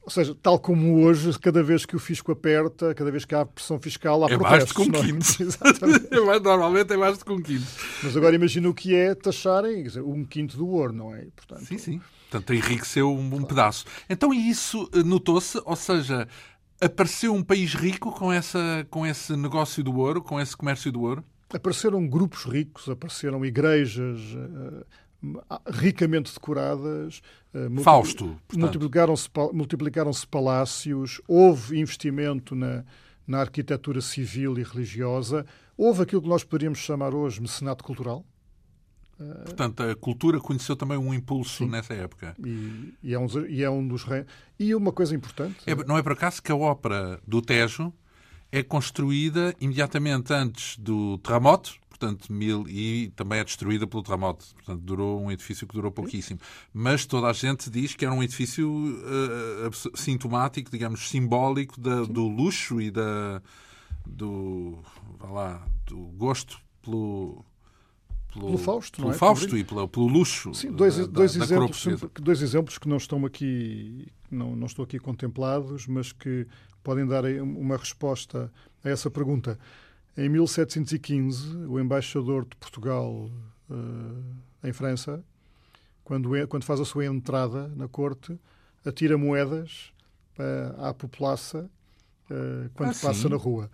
[0.08, 3.46] ou seja, tal como hoje, cada vez que o fisco aperta, cada vez que há
[3.46, 4.88] pressão fiscal, há é protestos.
[4.88, 5.44] Mais de um quinto.
[5.44, 6.08] Exatamente.
[6.16, 7.68] É mais, normalmente é mais de um quinto.
[8.02, 11.28] Mas agora imagina o que é taxarem dizer, um quinto do ouro, não é?
[11.36, 12.02] Portanto, sim, sim.
[12.30, 13.48] Portanto, enriqueceu um, um claro.
[13.48, 13.86] pedaço.
[14.10, 15.62] Então, e isso eh, notou-se?
[15.66, 16.26] Ou seja,
[16.80, 21.02] apareceu um país rico com, essa, com esse negócio do ouro, com esse comércio do
[21.02, 21.24] ouro?
[21.54, 24.20] apareceram grupos ricos, apareceram igrejas
[25.68, 27.22] ricamente decoradas.
[27.84, 28.38] Fausto.
[28.54, 32.84] Multiplicaram-se multiplicaram palácios, houve investimento na,
[33.26, 38.26] na arquitetura civil e religiosa, houve aquilo que nós poderíamos chamar hoje mecenato cultural.
[39.18, 41.70] Portanto, a cultura conheceu também um impulso Sim.
[41.70, 42.36] nessa época.
[42.46, 44.06] E, e, é um, e é um dos.
[44.60, 45.58] E uma coisa importante.
[45.66, 47.92] É, não é por acaso que a ópera do Tejo
[48.52, 54.46] é construída imediatamente antes do terremoto, portanto, mil, e também é destruída pelo terremoto.
[54.54, 56.40] Portanto, durou um edifício que durou pouquíssimo.
[56.72, 62.28] Mas toda a gente diz que era um edifício uh, sintomático, digamos, simbólico da, do
[62.28, 63.42] luxo e da,
[64.06, 64.78] do,
[65.20, 67.44] lá, do gosto pelo
[68.34, 69.14] pelo, pelo Fausto, pelo é?
[69.14, 70.54] Fausto e pelo, pelo luxo.
[70.54, 74.68] Sim, dois, da, dois, da, exemplos, da dois exemplos que não estão aqui, não, não
[74.68, 76.48] estou aqui contemplados, mas que
[76.84, 78.52] podem dar uma resposta
[78.84, 79.58] a essa pergunta.
[80.16, 83.30] Em 1715, o embaixador de Portugal
[83.70, 84.24] uh,
[84.64, 85.24] em França,
[86.04, 88.40] quando, é, quando faz a sua entrada na corte,
[88.86, 89.92] atira moedas
[90.40, 91.70] uh, à população
[92.32, 93.30] uh, quando ah, passa sim?
[93.30, 93.70] na rua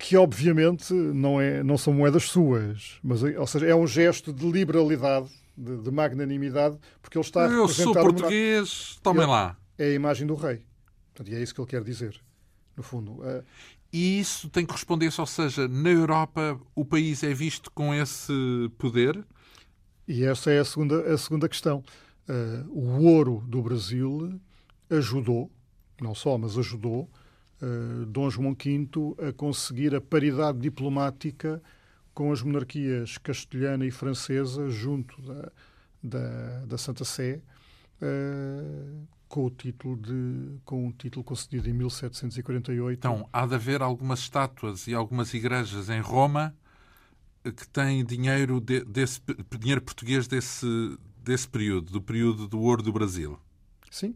[0.00, 4.50] que obviamente não, é, não são moedas suas, mas, ou seja, é um gesto de
[4.50, 9.02] liberalidade, de, de magnanimidade, porque ele está a Eu sou português, uma...
[9.02, 9.58] tomem lá.
[9.76, 10.62] É a imagem do rei.
[11.26, 12.18] e é isso que ele quer dizer,
[12.74, 13.20] no fundo.
[13.92, 18.32] E isso tem correspondência, ou seja, na Europa o país é visto com esse
[18.78, 19.22] poder?
[20.08, 21.84] E essa é a segunda, a segunda questão.
[22.26, 24.40] Uh, o ouro do Brasil
[24.88, 25.50] ajudou,
[26.00, 27.06] não só, mas ajudou
[27.62, 28.88] uh, Dom João V
[29.28, 31.62] a conseguir a paridade diplomática
[32.14, 35.52] com as monarquias castelhana e francesa junto da,
[36.02, 37.40] da, da Santa Sé,
[38.02, 42.98] uh, com o título de com um título concedido em 1748.
[42.98, 46.54] Então há de haver algumas estátuas e algumas igrejas em Roma
[47.42, 49.20] que têm dinheiro de, desse
[49.58, 50.66] dinheiro português desse
[51.22, 53.38] desse período, do período do ouro do Brasil.
[53.90, 54.14] Sim,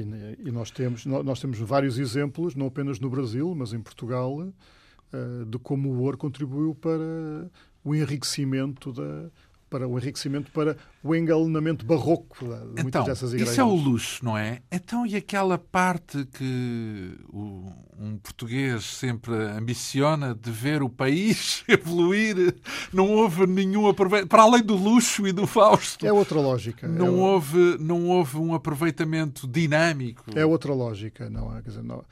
[0.00, 4.36] e, e, nós, temos, nós temos vários exemplos, não apenas no Brasil, mas em Portugal,
[4.38, 7.50] uh, de como o ouro contribuiu para
[7.84, 9.30] o enriquecimento da,
[9.68, 13.52] para o enriquecimento, para o engalanamento barroco de muitas então, dessas igrejas.
[13.52, 14.62] Isso é o luxo, não é?
[14.70, 22.54] Então, e aquela parte que o, um português sempre ambiciona de ver o país evoluir,
[22.92, 26.06] não houve nenhum aproveitamento, para além do luxo e do Fausto.
[26.06, 26.88] É outra lógica.
[26.88, 30.24] Não, é houve, não houve um aproveitamento dinâmico.
[30.34, 31.62] É outra lógica, não é?
[31.62, 32.04] Quer dizer, não.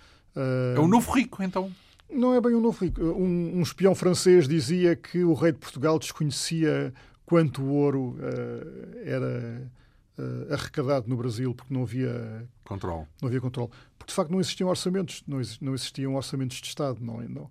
[0.77, 1.73] É o novo rico, então.
[2.11, 3.03] Não é bem um novo rico.
[3.03, 6.93] Um, um espião francês dizia que o rei de Portugal desconhecia
[7.27, 9.71] quanto ouro uh, era
[10.19, 13.07] uh, arrecadado no Brasil, porque não havia controle.
[13.21, 13.71] Não havia controle.
[13.99, 17.51] Porque de facto não existiam orçamentos, não, existiam orçamentos de Estado, não, não.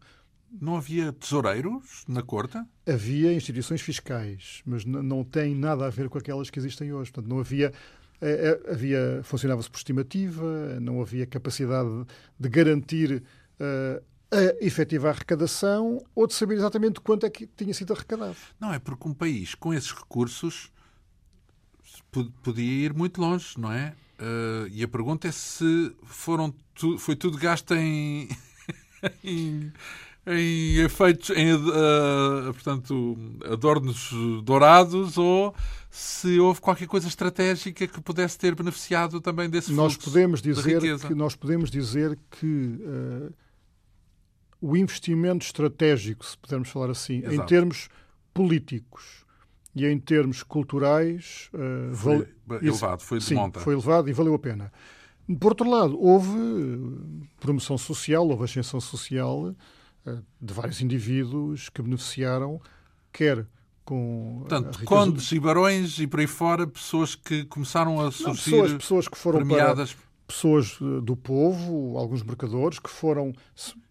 [0.59, 2.57] Não havia tesoureiros na corte?
[2.87, 7.11] Havia instituições fiscais, mas não tem nada a ver com aquelas que existem hoje.
[7.11, 7.73] Portanto, não havia
[8.21, 12.05] eh, havia funcionava-se por estimativa, não havia capacidade
[12.39, 13.23] de garantir
[13.59, 14.03] uh,
[14.35, 18.35] a efetiva arrecadação ou de saber exatamente quanto é que tinha sido arrecadado.
[18.59, 20.71] Não, é porque um país com esses recursos
[22.43, 23.93] podia ir muito longe, não é?
[24.19, 28.29] Uh, e a pergunta é se foram tu, foi tudo gasto em,
[29.23, 29.71] em,
[30.25, 33.17] em, efeitos, em uh, portanto,
[33.51, 34.11] adornos
[34.43, 35.53] dourados ou
[35.89, 41.13] se houve qualquer coisa estratégica que pudesse ter beneficiado também desse nós podemos dizer que
[41.13, 43.33] Nós podemos dizer que uh,
[44.65, 47.35] o investimento estratégico, se pudermos falar assim, Exato.
[47.35, 47.87] em termos
[48.33, 49.23] políticos
[49.75, 52.27] e em termos culturais uh, foi
[52.61, 53.59] elevado, foi de sim, monta.
[53.59, 54.71] foi elevado e valeu a pena.
[55.39, 59.55] Por outro lado, houve eh, promoção social, houve ascensão social
[60.05, 62.59] uh, de vários indivíduos que beneficiaram,
[63.11, 63.45] quer
[63.83, 68.61] com Portanto, condes e barões e por aí fora, pessoas que começaram a surgir Não,
[68.61, 73.33] pessoas, pessoas que foram premiadas para pessoas eh, do povo, alguns mercadores, que foram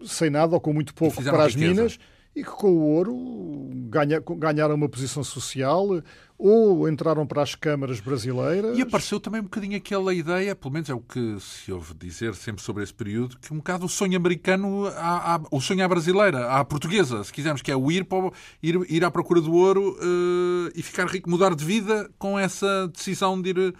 [0.04, 1.98] sem nada ou com muito pouco para as minas
[2.36, 6.02] e que com o ouro ganha, ganharam uma posição social
[6.36, 8.76] ou entraram para as câmaras brasileiras.
[8.76, 12.34] E apareceu também um bocadinho aquela ideia, pelo menos é o que se ouve dizer
[12.34, 15.88] sempre sobre esse período, que um bocado o sonho americano, à, à, o sonho à
[15.88, 19.52] brasileira, à portuguesa, se quisermos, que é o ir, para, ir, ir à procura do
[19.54, 23.74] ouro uh, e ficar rico, mudar de vida com essa decisão de ir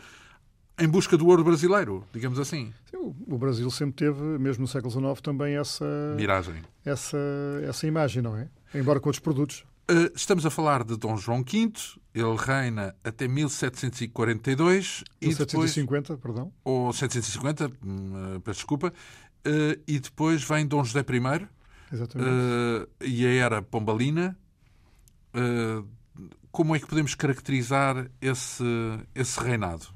[0.78, 2.72] em busca do ouro brasileiro, digamos assim.
[2.90, 5.84] Sim, o Brasil sempre teve, mesmo no século XIX, também essa
[6.16, 7.18] miragem, essa,
[7.62, 8.48] essa imagem, não é?
[8.74, 9.64] Embora com outros produtos.
[9.90, 11.72] Uh, estamos a falar de Dom João V,
[12.14, 16.52] ele reina até 1742 1750, e depois, perdão.
[16.64, 18.92] Ou 750, hum, peço desculpa.
[19.46, 21.48] Uh, e depois vem Dom José I,
[21.92, 22.88] Exatamente.
[23.02, 24.36] E a era pombalina.
[26.50, 28.64] Como é que podemos caracterizar esse,
[29.14, 29.86] esse reinado?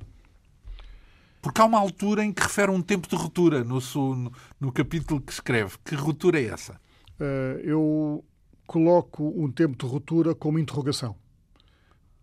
[1.40, 5.20] Porque há uma altura em que refere um tempo de ruptura no, no, no capítulo
[5.20, 5.76] que escreve.
[5.84, 6.80] Que ruptura é essa?
[7.20, 8.24] Uh, eu
[8.66, 11.16] coloco um tempo de ruptura como interrogação.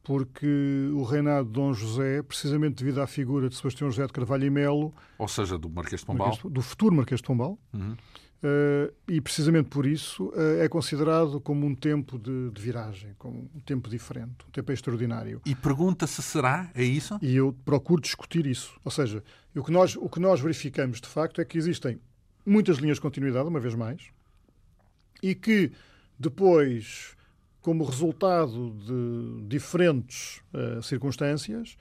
[0.06, 4.46] Porque o reinado de Dom José, precisamente devido à figura de Sebastião José de Carvalho
[4.46, 4.94] e Melo...
[5.18, 6.38] Ou seja, do Marquês de Pombal.
[6.46, 7.58] do futuro Marquês de Pombal.
[7.74, 7.98] Uhum.
[8.46, 13.50] Uh, e precisamente por isso uh, é considerado como um tempo de, de, viragem, como
[13.56, 15.42] um tempo diferente, um tempo extraordinário.
[15.44, 17.18] E pergunta se será, é isso?
[17.24, 18.80] E eu procuro discutir isso.
[18.84, 19.24] Ou seja,
[19.56, 22.00] o que nós, o que nós verificamos de facto é que existem
[22.46, 24.10] muitas linhas de continuidade, uma vez mais,
[25.24, 25.72] e que
[26.20, 27.16] depois,
[27.66, 31.76] como resultado de diferentes uh, circunstâncias,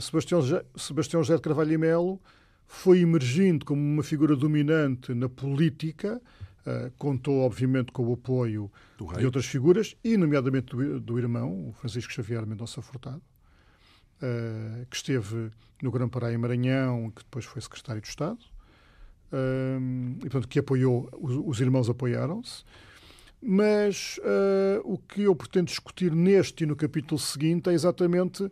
[0.00, 0.40] Sebastião,
[0.74, 2.20] Sebastião José de Carvalho e Melo
[2.66, 6.18] foi emergindo como uma figura dominante na política,
[6.64, 8.72] uh, contou, obviamente, com o apoio
[9.18, 13.20] de outras figuras, e, nomeadamente, do, do irmão, o Francisco Xavier Mendonça Furtado,
[14.22, 15.50] uh, que esteve
[15.82, 18.40] no Grão Pará em Maranhão, que depois foi secretário de Estado,
[19.30, 22.64] uh, e, portanto, que apoiou, os, os irmãos apoiaram-se.
[23.48, 24.18] Mas
[24.84, 28.50] o que eu pretendo discutir neste e no capítulo seguinte é exatamente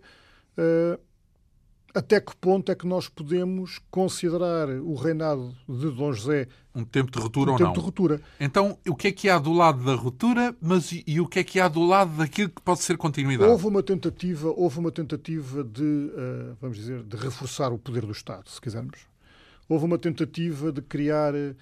[1.94, 7.12] até que ponto é que nós podemos considerar o reinado de Dom José um tempo
[7.12, 7.74] de ruptura um ou tempo não?
[7.74, 8.20] De ruptura.
[8.40, 11.44] Então, o que é que há do lado da ruptura, mas e, o que é
[11.44, 13.48] que há do lado daquilo que pode ser continuidade?
[13.48, 18.10] Houve uma tentativa, houve uma tentativa de, uh, vamos dizer, de reforçar o poder do
[18.10, 19.06] Estado, se quisermos.
[19.68, 21.54] Houve uma tentativa de criar, uh,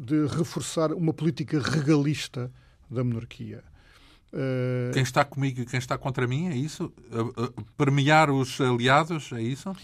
[0.00, 2.50] de reforçar uma política regalista
[2.90, 3.64] da monarquia.
[4.32, 4.92] Uh...
[4.92, 6.92] Quem está comigo e quem está contra mim, é isso?
[7.10, 9.74] Uh, permear os aliados, é isso?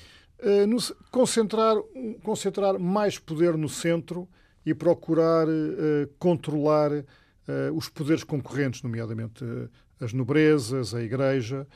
[1.11, 1.75] Concentrar,
[2.23, 4.29] concentrar mais poder no centro
[4.65, 5.49] e procurar
[6.17, 6.93] controlar
[7.75, 9.45] os poderes concorrentes, nomeadamente
[10.01, 11.67] as nobrezas, a Igreja.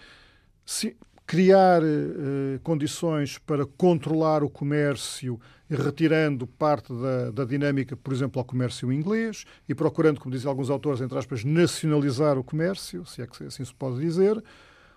[1.32, 8.44] Criar eh, condições para controlar o comércio, retirando parte da, da, dinâmica, por exemplo, ao
[8.44, 13.26] comércio inglês e procurando, como dizem alguns autores, entre aspas, nacionalizar o comércio, se é
[13.26, 14.44] que assim se pode dizer.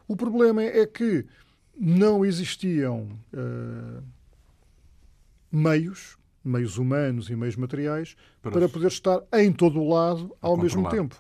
[0.05, 1.25] O problema é que
[1.79, 4.03] não existiam uh,
[5.49, 10.57] meios, meios humanos e meios materiais, para, para poder estar em todo o lado ao
[10.57, 11.15] mesmo tempo.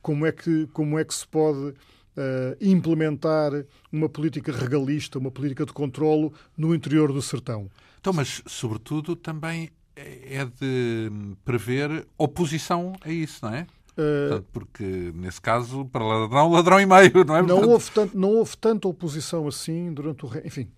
[0.00, 1.74] Como é que, como é que se pode
[2.16, 3.52] uh, implementar
[3.92, 7.70] uma política regalista, uma política de controlo no interior do sertão.
[8.00, 11.10] Então, mas, sobretudo, também é de
[11.44, 13.62] prever oposição a isso, não é?
[13.92, 17.42] Uh, Portanto, porque, nesse caso, para ladrão, ladrão e meio, não é?
[17.42, 17.70] Não, Portanto...
[17.70, 20.30] houve, tanto, não houve tanta oposição assim durante o...
[20.44, 20.68] Enfim,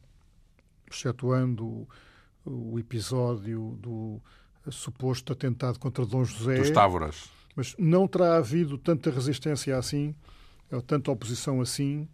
[0.91, 1.89] excetuando o,
[2.45, 4.20] o episódio do
[4.70, 6.59] suposto atentado contra Dom José...
[6.59, 7.28] Dos Távoras.
[7.57, 10.14] Mas não terá havido tanta resistência assim
[10.71, 12.09] é tanta oposição assim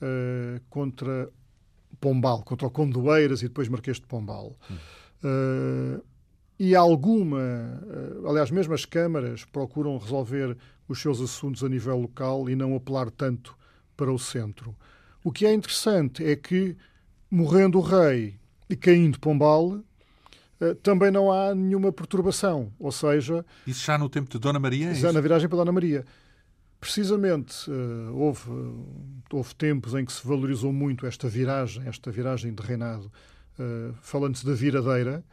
[0.00, 1.28] uh, contra
[2.00, 4.56] Pombal, contra o Condoeiras e depois Marquês de Pombal.
[5.24, 6.02] Uh,
[6.58, 10.56] e alguma, uh, aliás, mesmo as câmaras procuram resolver
[10.88, 13.56] os seus assuntos a nível local e não apelar tanto
[13.96, 14.74] para o centro.
[15.24, 16.76] O que é interessante é que,
[17.30, 18.38] morrendo o rei
[18.70, 19.80] e caindo Pombal,
[20.82, 22.72] também não há nenhuma perturbação.
[22.78, 23.44] Ou seja.
[23.66, 24.90] Isso já no tempo de Dona Maria?
[24.90, 26.04] É já na viragem para Dona Maria.
[26.86, 28.48] Precisamente, uh, houve,
[29.32, 33.10] houve tempos em que se valorizou muito esta viragem, esta viragem de reinado,
[33.58, 35.24] uh, falando-se da viradeira,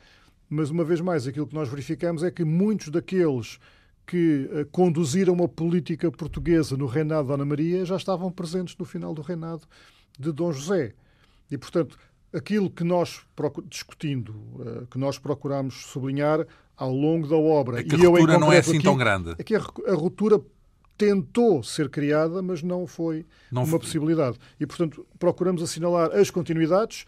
[0.50, 3.60] mas uma vez mais aquilo que nós verificamos é que muitos daqueles
[4.04, 8.84] que uh, conduziram a política portuguesa no reinado de Ana Maria já estavam presentes no
[8.84, 9.62] final do reinado
[10.20, 10.96] de Dom José.
[11.52, 12.00] E, portanto,
[12.34, 13.22] aquilo que nós,
[13.70, 14.34] discutindo,
[14.90, 17.80] que nós procuramos sublinhar ao longo da obra...
[17.80, 19.36] É que a ruptura não é assim aqui, tão grande.
[19.38, 20.42] É que a, a ruptura
[20.98, 23.80] tentou ser criada, mas não foi não uma foi.
[23.80, 24.38] possibilidade.
[24.60, 27.06] E, portanto, procuramos assinalar as continuidades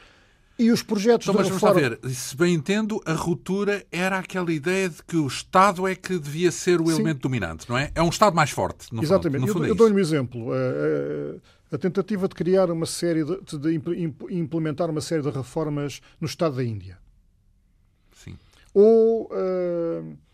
[0.57, 1.81] e os projetos então, mas reforma...
[1.81, 5.95] vamos ver, se bem entendo, a ruptura era aquela ideia de que o Estado é
[5.95, 7.21] que devia ser o elemento Sim.
[7.21, 7.91] dominante, não é?
[7.93, 9.41] É um Estado mais forte, no Exatamente.
[9.41, 10.53] Fundo, no fundo eu, é eu dou-lhe um exemplo.
[10.53, 13.81] A, a, a, tentativa de criar uma série, de, de,
[14.29, 16.97] implementar uma série de reformas no Estado da Índia.
[18.13, 18.37] Sim.
[18.73, 19.29] Ou...
[19.31, 20.24] Uh,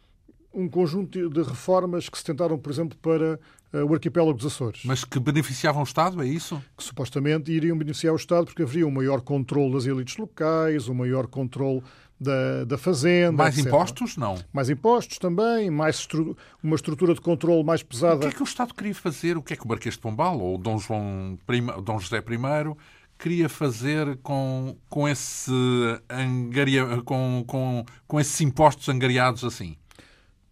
[0.54, 3.40] um conjunto de reformas que se tentaram, por exemplo, para
[3.74, 4.82] uh, o arquipélago dos Açores.
[4.86, 6.62] Mas que beneficiavam o Estado, é isso?
[6.78, 10.94] Que supostamente iriam beneficiar o Estado porque haveria um maior controle das elites locais, um
[10.94, 11.82] maior controle
[12.20, 13.32] da, da fazenda.
[13.32, 13.68] Mais etc.
[13.68, 14.18] impostos?
[14.18, 14.38] Não.
[14.54, 18.18] Mais impostos também, mais estru uma estrutura de controle mais pesada.
[18.18, 19.38] O que é que o Estado queria fazer?
[19.38, 21.38] O que é que o Marquês de Pombal ou Dom, João
[21.84, 22.76] Dom José I
[23.18, 25.52] queria fazer com, com, esse
[26.10, 29.78] angaria, com, com, com esses impostos angariados assim?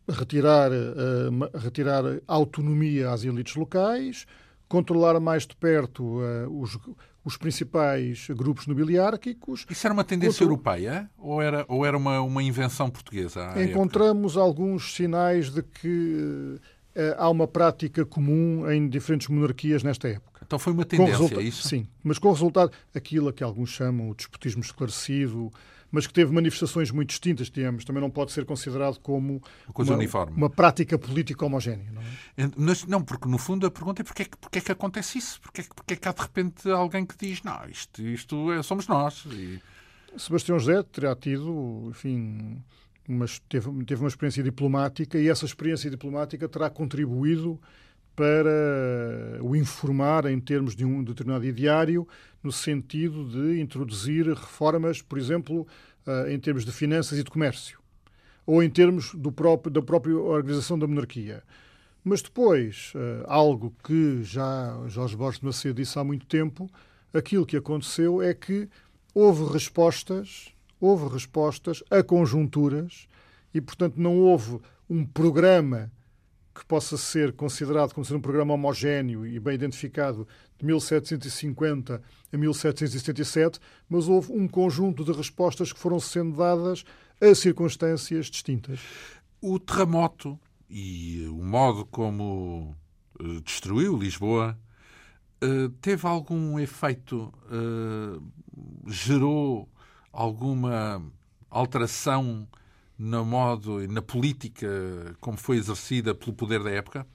[0.09, 4.25] Retirar, uh, retirar autonomia às elites locais,
[4.67, 6.77] controlar mais de perto uh, os,
[7.23, 9.65] os principais grupos nobiliárquicos.
[9.69, 13.53] Isso era uma tendência europeia ou era, ou era uma, uma invenção portuguesa?
[13.61, 14.45] Encontramos época?
[14.45, 16.59] alguns sinais de que
[16.95, 20.29] uh, há uma prática comum em diferentes monarquias nesta época.
[20.45, 21.41] Então foi uma tendência, resulta...
[21.41, 21.67] isso?
[21.67, 25.51] Sim, mas com o resultado, aquilo a que alguns chamam o despotismo esclarecido,
[25.91, 27.83] mas que teve manifestações muito distintas, temos.
[27.83, 29.41] Também não pode ser considerado como
[29.75, 30.35] uma, uniforme.
[30.35, 31.91] uma prática política homogénea.
[31.91, 32.51] Não, é?
[32.55, 35.17] Mas, não, porque no fundo a pergunta é porque é que, porque é que acontece
[35.17, 35.41] isso?
[35.41, 38.51] Porque é, que, porque é que há de repente alguém que diz não, isto, isto
[38.51, 39.25] é, somos nós.
[39.31, 39.59] E...
[40.17, 42.61] Sebastião José terá tido, enfim,
[43.07, 47.59] mas teve, teve uma experiência diplomática e essa experiência diplomática terá contribuído
[48.15, 52.07] para o informar em termos de um determinado ideário,
[52.43, 55.67] no sentido de introduzir reformas, por exemplo,
[56.05, 57.79] eh, em termos de finanças e de comércio,
[58.45, 61.43] ou em termos próprio, da própria organização da monarquia.
[62.03, 66.69] Mas depois, eh, algo que já Jorge Borges Macedo disse há muito tempo,
[67.13, 68.69] aquilo que aconteceu é que
[69.13, 73.07] houve respostas, houve respostas a conjunturas
[73.53, 75.91] e, portanto, não houve um programa
[76.59, 82.01] que possa ser considerado como ser um programa homogéneo e bem identificado de 1750
[82.31, 86.83] a 1777, mas houve um conjunto de respostas que foram sendo dadas
[87.21, 88.81] a circunstâncias distintas.
[89.41, 90.37] O terremoto
[90.69, 92.75] e o modo como
[93.19, 94.59] eh, destruiu Lisboa
[95.41, 98.19] eh, teve algum efeito, eh,
[98.87, 99.69] gerou
[100.11, 101.01] alguma
[101.49, 102.45] alteração
[102.99, 104.67] no modo e na política
[105.21, 107.07] como foi exercida pelo poder da época?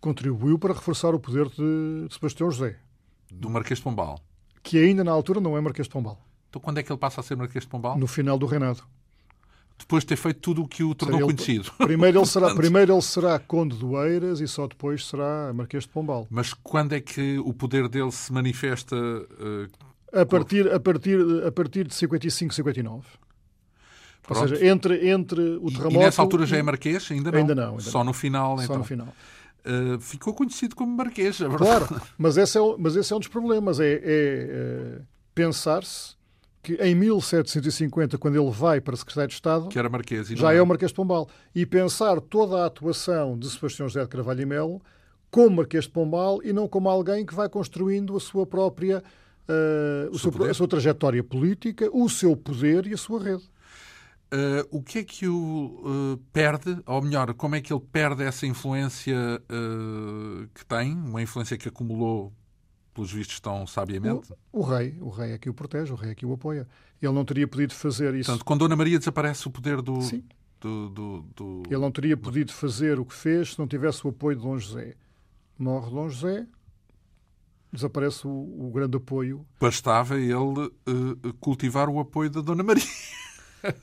[0.00, 2.78] Contribuiu para reforçar o poder de Sebastião José.
[3.30, 4.18] Do Marquês de Pombal.
[4.62, 6.18] Que ainda na altura não é Marquês de Pombal.
[6.48, 7.98] Então quando é que ele passa a ser Marquês de Pombal?
[7.98, 8.82] No final do reinado.
[9.78, 11.70] Depois de ter feito tudo o que o tornou ele, conhecido.
[11.78, 15.90] Primeiro ele, será, primeiro ele será Conde do Eiras e só depois será Marquês de
[15.90, 16.26] Pombal.
[16.30, 18.96] Mas quando é que o poder dele se manifesta?
[18.96, 19.68] Uh,
[20.12, 23.06] a, partir, a, partir, a partir de 55, 59.
[24.28, 24.42] Pronto.
[24.42, 25.94] Ou seja, entre, entre o terremoto...
[25.94, 27.10] E, nessa altura já é Marquês?
[27.10, 27.38] Ainda não?
[27.38, 27.70] Ainda não.
[27.70, 28.06] Ainda Só não.
[28.06, 28.78] no final, Só então.
[28.78, 29.08] no final.
[29.08, 31.86] Uh, ficou conhecido como Marquês, é verdade.
[31.86, 35.00] Claro, mas esse é, mas esse é um dos problemas, é, é, é
[35.34, 36.16] pensar-se
[36.62, 40.60] que em 1750, quando ele vai para secretário de Estado, que era Marquês, já é
[40.60, 44.46] o Marquês de Pombal, e pensar toda a atuação de Sebastião José de Carvalho e
[44.46, 44.82] Melo
[45.30, 49.02] como Marquês de Pombal e não como alguém que vai construindo a sua própria
[49.48, 53.48] uh, o seu, a sua trajetória política, o seu poder e a sua rede.
[54.30, 58.22] Uh, o que é que o uh, perde, ou melhor, como é que ele perde
[58.22, 62.30] essa influência uh, que tem, uma influência que acumulou,
[62.92, 64.30] pelos vistos, tão sabiamente?
[64.52, 66.68] O, o, rei, o rei é que o protege, o rei é que o apoia.
[67.00, 68.26] Ele não teria podido fazer isso.
[68.26, 70.02] Portanto, com Dona Maria desaparece o poder do.
[70.02, 70.22] Sim.
[70.60, 71.62] Do, do, do...
[71.70, 74.58] Ele não teria podido fazer o que fez se não tivesse o apoio de Dom
[74.58, 74.94] José.
[75.56, 76.46] Morre Dom José,
[77.72, 79.46] desaparece o, o grande apoio.
[79.60, 80.34] Bastava ele
[81.40, 82.82] cultivar o apoio da Dona Maria.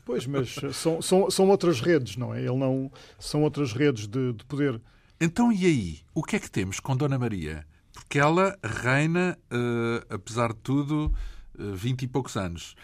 [0.06, 2.40] Pois, mas são, são, são outras redes, não é?
[2.40, 4.82] Ele não são outras redes de, de poder.
[5.20, 6.00] Então, e aí?
[6.14, 7.66] O que é que temos com Dona Maria?
[7.94, 11.14] Porque ela reina, uh, apesar de tudo,
[11.58, 12.76] uh, e poucos anos.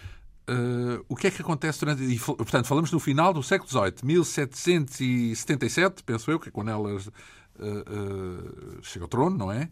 [0.49, 2.03] Uh, o que é que acontece durante.
[2.03, 6.99] E, portanto, falamos no final do século XVIII, 1777, penso eu, que é quando ela
[8.81, 9.69] chega ao trono, não é?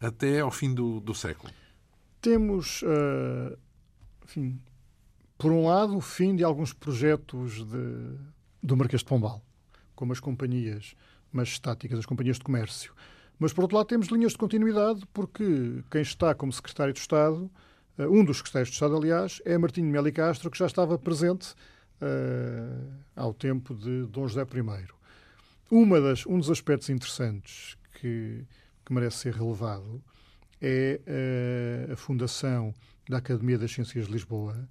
[0.00, 1.52] Até ao fim do, do século.
[2.20, 2.84] Temos,
[4.24, 4.60] enfim,
[5.40, 8.14] por um lado, o fim de alguns projetos de,
[8.62, 9.42] do Marquês de Pombal,
[9.94, 10.94] como as companhias
[11.34, 12.92] estáticas, as companhias de comércio.
[13.38, 17.50] Mas, por outro lado, temos linhas de continuidade, porque quem está como secretário de Estado,
[17.96, 21.54] eh, um dos secretários de Estado, aliás, é Martinho Meli Castro, que já estava presente
[22.02, 24.88] uh, ao tempo de Dom José I.
[25.70, 28.44] Uma das, um dos aspectos interessantes que,
[28.84, 30.02] que merece ser relevado
[30.60, 31.00] é
[31.88, 32.74] uh, a fundação
[33.08, 34.68] da Academia das Ciências de Lisboa,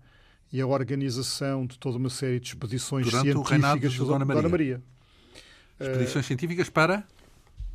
[0.51, 4.41] e a organização de toda uma série de expedições Durante científicas de Dona Maria.
[4.41, 4.83] Dona Maria.
[5.79, 7.03] Expedições uh, científicas para?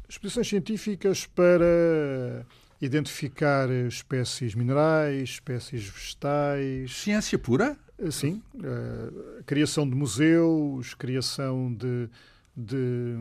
[0.09, 2.45] Expedições científicas para
[2.81, 6.97] identificar espécies minerais, espécies vegetais.
[6.97, 7.77] Ciência pura?
[7.99, 8.43] Uh, sim.
[8.57, 12.11] Uh, criação de museus, criação de,
[12.57, 13.17] de,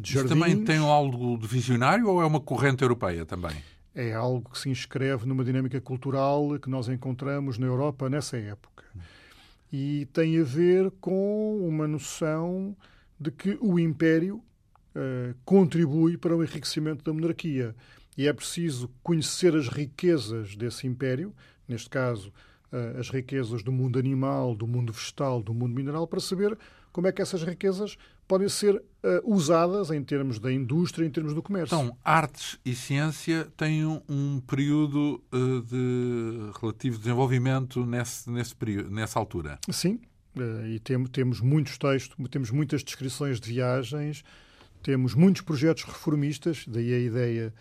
[0.00, 0.14] de jardins.
[0.14, 3.54] Isso também tem algo de visionário ou é uma corrente europeia também?
[3.94, 8.73] É algo que se inscreve numa dinâmica cultural que nós encontramos na Europa nessa época
[9.76, 12.76] e tem a ver com uma noção
[13.18, 17.74] de que o Império uh, contribui para o enriquecimento da monarquia.
[18.16, 21.34] E é preciso conhecer as riquezas desse Império,
[21.66, 22.32] neste caso,
[22.72, 26.56] uh, as riquezas do mundo animal, do mundo vegetal, do mundo mineral, para saber
[26.94, 28.82] como é que essas riquezas podem ser uh,
[29.24, 31.74] usadas em termos da indústria, em termos do comércio.
[31.74, 38.92] Então, artes e ciência têm um, um período uh, de relativo desenvolvimento nesse, nesse período,
[38.92, 39.58] nessa altura.
[39.72, 39.98] Sim,
[40.36, 44.22] uh, e tem, temos muitos textos, temos muitas descrições de viagens,
[44.80, 47.54] temos muitos projetos reformistas, daí a ideia,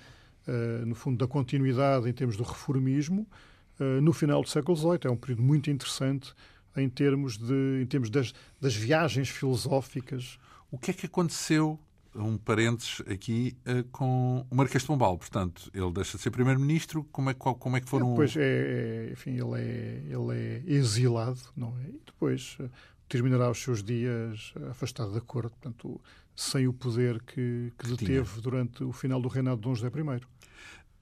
[0.85, 3.25] no fundo, da continuidade em termos do reformismo.
[4.01, 6.33] no final do século XVIII é um período muito interessante
[6.77, 10.37] em termos, de, em termos das, das viagens filosóficas
[10.73, 11.79] o que é que aconteceu,
[12.15, 15.15] um parênteses aqui, eh, com o Marquês de Pombal?
[15.19, 18.09] Portanto, ele deixa de ser primeiro-ministro, como é, como é que foram...
[18.09, 21.89] Depois, é, é, enfim, ele é, ele é exilado, não é?
[21.89, 22.69] E depois eh,
[23.07, 26.01] terminará os seus dias afastado da corte, portanto,
[26.35, 28.41] sem o poder que, que, que deteve tinha.
[28.41, 30.21] durante o final do reinado de Dom José I.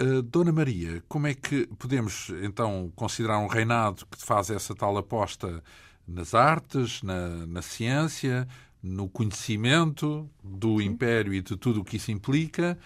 [0.01, 4.97] Uh, Dona Maria, como é que podemos então considerar um reinado que faz essa tal
[4.97, 5.61] aposta
[6.07, 8.47] nas artes, na, na ciência,
[8.81, 12.77] no conhecimento do Império e de tudo o que isso implica.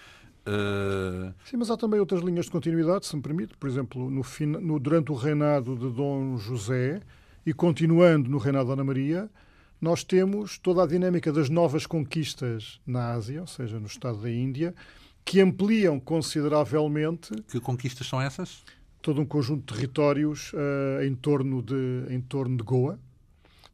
[0.46, 1.32] Uh...
[1.44, 3.56] Sim, mas há também outras linhas de continuidade, se me permite.
[3.56, 4.22] Por exemplo, no,
[4.60, 7.00] no, durante o reinado de Dom José
[7.44, 9.30] e continuando no reinado de Ana Maria,
[9.80, 14.30] nós temos toda a dinâmica das novas conquistas na Ásia, ou seja, no estado da
[14.30, 14.74] Índia,
[15.26, 17.34] que ampliam consideravelmente.
[17.48, 18.64] Que conquistas são essas?
[19.02, 22.98] Todo um conjunto de territórios uh, em, torno de, em torno de Goa,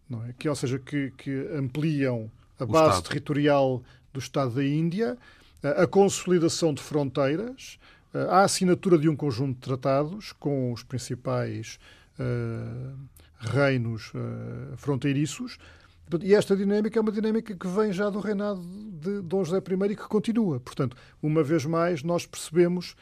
[0.09, 0.33] não é?
[0.33, 3.09] que, ou seja, que, que ampliam a o base Estado.
[3.09, 3.83] territorial
[4.13, 5.17] do Estado da Índia,
[5.63, 7.79] a consolidação de fronteiras,
[8.31, 11.79] a assinatura de um conjunto de tratados com os principais
[12.19, 12.97] uh,
[13.39, 15.59] reinos uh, fronteiriços.
[16.23, 19.93] E esta dinâmica é uma dinâmica que vem já do reinado de Dom José I
[19.93, 20.61] e que continua.
[20.61, 22.95] Portanto, uma vez mais, nós percebemos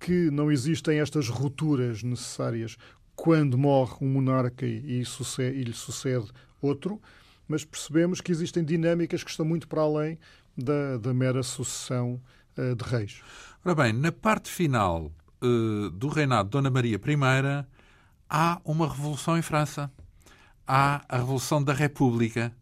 [0.00, 2.76] que não existem estas rupturas necessárias
[3.14, 6.30] quando morre um monarca e, e lhe sucede
[6.60, 7.00] outro,
[7.46, 10.18] mas percebemos que existem dinâmicas que estão muito para além
[10.56, 12.20] da, da mera sucessão
[12.56, 13.20] uh, de reis.
[13.64, 17.66] Ora bem, na parte final uh, do reinado de Dona Maria I,
[18.28, 19.90] há uma revolução em França.
[20.66, 22.52] Há a Revolução da República.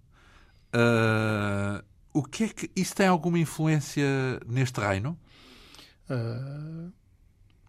[0.74, 4.04] Uh, o que é que isso tem alguma influência
[4.46, 5.18] neste reino?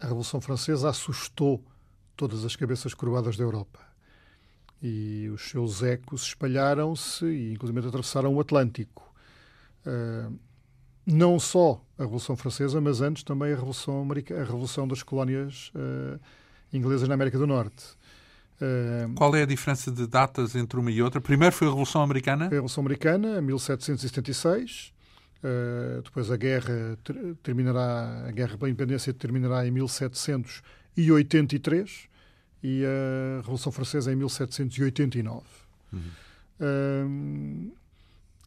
[0.02, 1.64] a Revolução Francesa assustou
[2.18, 3.80] todas as cabeças curvadas da Europa
[4.84, 9.14] e os seus ecos espalharam-se e, inclusive, atravessaram o Atlântico.
[9.88, 10.38] Uh,
[11.06, 15.72] não só a Revolução Francesa, mas antes também a Revolução, America, a Revolução das Colónias
[15.74, 16.20] uh,
[16.74, 17.86] Inglesas na América do Norte.
[18.64, 21.20] Uh, Qual é a diferença de datas entre uma e outra?
[21.20, 22.46] Primeiro foi a Revolução Americana?
[22.46, 24.94] Foi a Revolução Americana, em 1776.
[25.44, 32.08] Uh, depois a guerra ter, terminará, a guerra pela independência terminará em 1783
[32.64, 35.44] e a Revolução Francesa em 1789.
[35.92, 36.00] Uhum.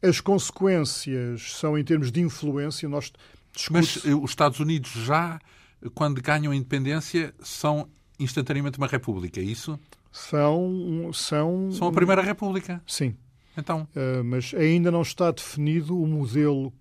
[0.01, 3.13] as consequências são, em termos de influência, nós
[3.71, 5.39] Mas eh, os Estados Unidos já,
[5.93, 7.87] quando ganham a independência, são
[8.19, 9.79] instantaneamente uma república, é isso?
[10.11, 11.71] São, são...
[11.71, 12.81] São a primeira república?
[12.85, 13.15] Sim.
[13.57, 13.87] Então?
[13.95, 16.71] Uh, mas ainda não está definido o modelo,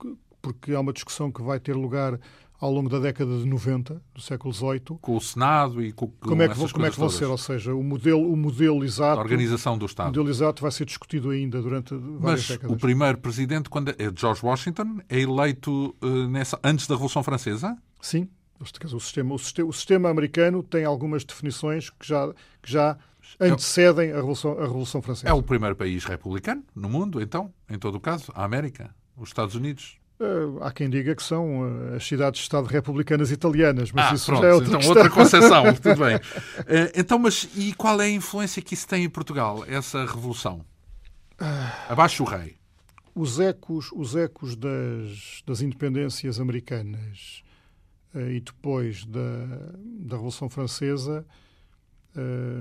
[0.43, 2.19] porque há uma discussão que vai ter lugar
[2.61, 4.99] ao longo da década de 90 do século XVIII.
[5.01, 7.27] Com o Senado e com, como é que, vão, como é que vão ser?
[7.27, 9.21] Ou seja, o modelo, o modelo exato.
[9.21, 10.07] A organização do Estado.
[10.07, 12.77] O modelo exato vai ser discutido ainda durante várias Mas décadas.
[12.77, 17.77] o primeiro presidente, quando é George Washington, é eleito uh, nessa, antes da Revolução Francesa?
[18.01, 18.29] Sim.
[18.59, 22.97] O sistema, o, sistema, o sistema americano tem algumas definições que já, que já
[23.41, 25.29] antecedem a Revolução, a Revolução Francesa.
[25.29, 29.29] É o primeiro país republicano no mundo, então, em todo o caso, a América, os
[29.29, 29.99] Estados Unidos.
[30.19, 34.43] Uh, há quem diga que são uh, as cidades-estado republicanas italianas, mas ah, isso pronto,
[34.43, 34.97] já é outra então, questão.
[34.97, 36.17] outra concepção, tudo bem.
[36.17, 40.65] Uh, então, mas e qual é a influência que isso tem em Portugal, essa revolução?
[41.87, 42.57] Abaixo o rei.
[43.15, 47.43] Os ecos, os ecos das, das independências americanas
[48.15, 49.21] e depois da,
[50.01, 51.27] da Revolução Francesa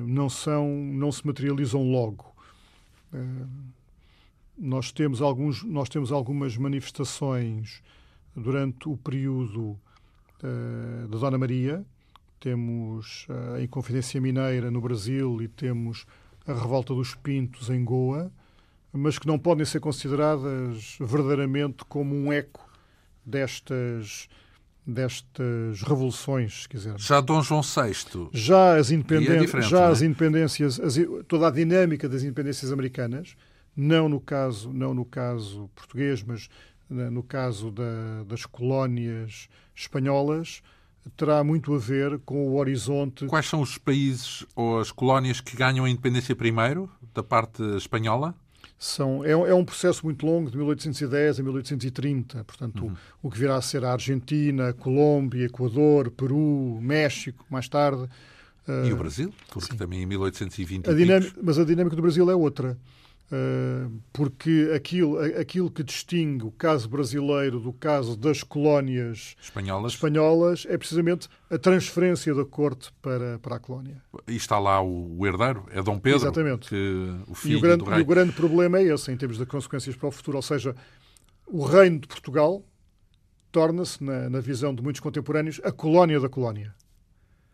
[0.06, 2.36] não, são, não se materializam logo
[4.58, 7.82] nós temos, alguns, nós temos algumas manifestações
[8.36, 9.78] durante o período
[10.44, 11.86] uh, da Dona Maria.
[12.40, 16.06] Temos a Inconfidência Mineira no Brasil e temos
[16.46, 18.32] a Revolta dos Pintos em Goa,
[18.94, 22.64] mas que não podem ser consideradas verdadeiramente como um eco
[23.26, 24.30] destas
[24.86, 26.96] destas revoluções, se quiser.
[26.98, 28.30] Já Dom João VI.
[28.32, 29.88] Já as independências, é já é?
[29.88, 30.96] as independências, as,
[31.28, 33.36] toda a dinâmica das independências americanas
[33.76, 36.48] não no caso, não no caso português, mas
[36.90, 40.62] né, no caso da, das colónias espanholas,
[41.18, 43.26] terá muito a ver com o horizonte.
[43.26, 48.34] Quais são os países ou as colónias que ganham a independência primeiro, da parte espanhola?
[48.78, 52.44] São, é, é, um processo muito longo, de 1810 a 1830.
[52.44, 52.94] Portanto, uhum.
[53.24, 58.08] o, o, que virá a ser a Argentina, Colômbia, Equador, Peru, México, mais tarde.
[58.68, 59.34] E uh, o Brasil?
[59.52, 59.78] Porque sim.
[59.78, 60.90] também em 1820.
[60.90, 62.78] A dinâmica, mas a dinâmica do Brasil é outra.
[63.26, 70.68] Uh, porque aquilo, aquilo que distingue o caso brasileiro do caso das colónias espanholas, espanholas
[70.70, 74.00] é precisamente a transferência da corte para, para a colónia.
[74.28, 76.20] E está lá o, o herdeiro, é Dom Pedro.
[76.20, 76.70] Exatamente.
[76.70, 78.00] Que, o filho e, o grande, do rei.
[78.00, 80.38] e o grande problema é esse, em termos de consequências para o futuro.
[80.38, 80.76] Ou seja,
[81.48, 82.64] o reino de Portugal
[83.52, 86.76] torna-se, na, na visão de muitos contemporâneos, a colónia da colónia.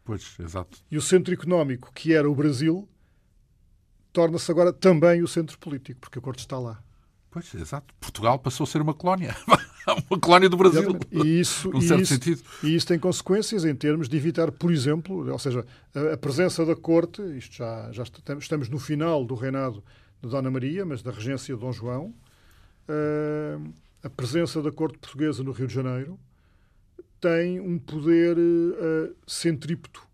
[0.04, 0.80] Pois, exato.
[0.92, 2.90] E o centro económico, que era o Brasil,
[4.12, 6.82] torna-se agora também o centro político, porque a corte está lá.
[7.30, 7.94] Pois, exato.
[8.00, 9.34] Portugal passou a ser uma colónia.
[10.10, 10.98] uma colónia do Brasil.
[11.12, 12.44] E isso, num certo isso, sentido.
[12.62, 16.66] E isso tem consequências em termos de evitar, por exemplo, ou seja, a, a presença
[16.66, 18.04] da corte, isto já, já
[18.38, 19.82] estamos no final do reinado
[20.22, 22.14] de Dona Maria, mas da regência de Dom João,
[22.90, 26.20] uh, a presença da corte portuguesa no Rio de Janeiro
[27.22, 30.06] tem um poder uh, centrípeto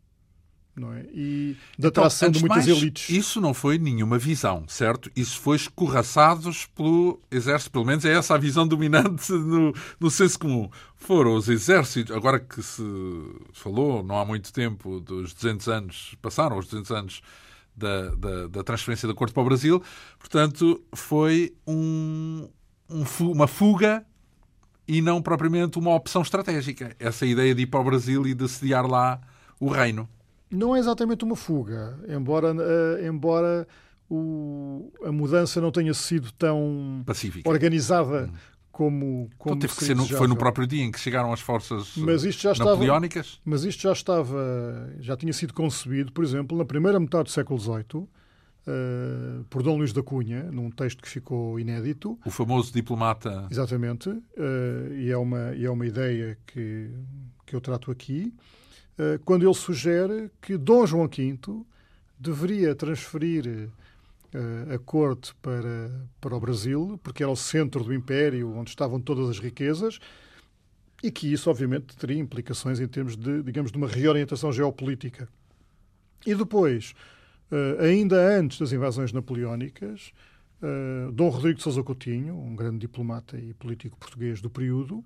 [0.79, 1.05] não é?
[1.13, 3.09] E da então, atração de muitas mais, elites.
[3.09, 5.11] Isso não foi nenhuma visão, certo?
[5.15, 10.39] Isso foi escorraçados pelo exército, pelo menos é essa a visão dominante no, no senso
[10.39, 10.69] comum.
[10.95, 12.83] Foram os exércitos, agora que se
[13.53, 17.21] falou, não há muito tempo, dos 200 anos, passaram os 200 anos
[17.75, 19.83] da, da, da transferência da corte para o Brasil,
[20.17, 22.47] portanto, foi um,
[22.89, 24.05] um, uma fuga
[24.87, 26.95] e não propriamente uma opção estratégica.
[26.97, 29.19] Essa ideia de ir para o Brasil e de sediar lá
[29.59, 30.07] o reino.
[30.49, 33.67] Não é exatamente uma fuga, embora, uh, embora
[34.09, 37.49] o, a mudança não tenha sido tão Pacífica.
[37.49, 38.37] organizada hum.
[38.71, 41.41] como, como então, teve que ser no, foi no próprio dia em que chegaram as
[41.41, 43.25] forças mas isto já napoleónicas?
[43.25, 47.29] Estava, mas isto já estava, já tinha sido concebido, por exemplo, na primeira metade do
[47.31, 48.07] século XVIII,
[48.69, 52.19] Uh, por Dom Luís da Cunha, num texto que ficou inédito.
[52.25, 53.47] O famoso diplomata.
[53.49, 56.91] Exatamente, uh, e, é uma, e é uma ideia que,
[57.45, 58.33] que eu trato aqui.
[58.97, 61.63] Eh, quando ele sugere que Dom João V
[62.19, 63.69] deveria transferir
[64.33, 68.99] eh, a corte para, para o Brasil, porque era o centro do império onde estavam
[68.99, 69.99] todas as riquezas,
[71.03, 75.29] e que isso, obviamente, teria implicações em termos de, digamos, de uma reorientação geopolítica.
[76.25, 76.95] E depois,
[77.51, 80.11] eh, ainda antes das invasões napoleónicas,
[81.13, 85.05] Dom Rodrigo de Sousa Coutinho, um grande diplomata e político português do período,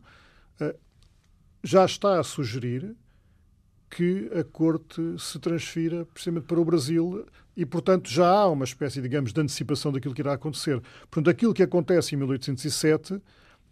[1.62, 2.96] já está a sugerir
[3.92, 7.26] que a corte se transfira precisamente para o Brasil
[7.56, 10.82] e, portanto, já há uma espécie, digamos, de antecipação daquilo que irá acontecer.
[11.02, 13.22] Portanto, aquilo que acontece em 1807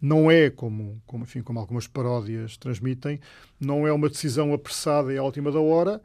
[0.00, 3.18] não é, como, como, enfim, como algumas paródias transmitem,
[3.58, 6.02] não é uma decisão apressada e à última da hora,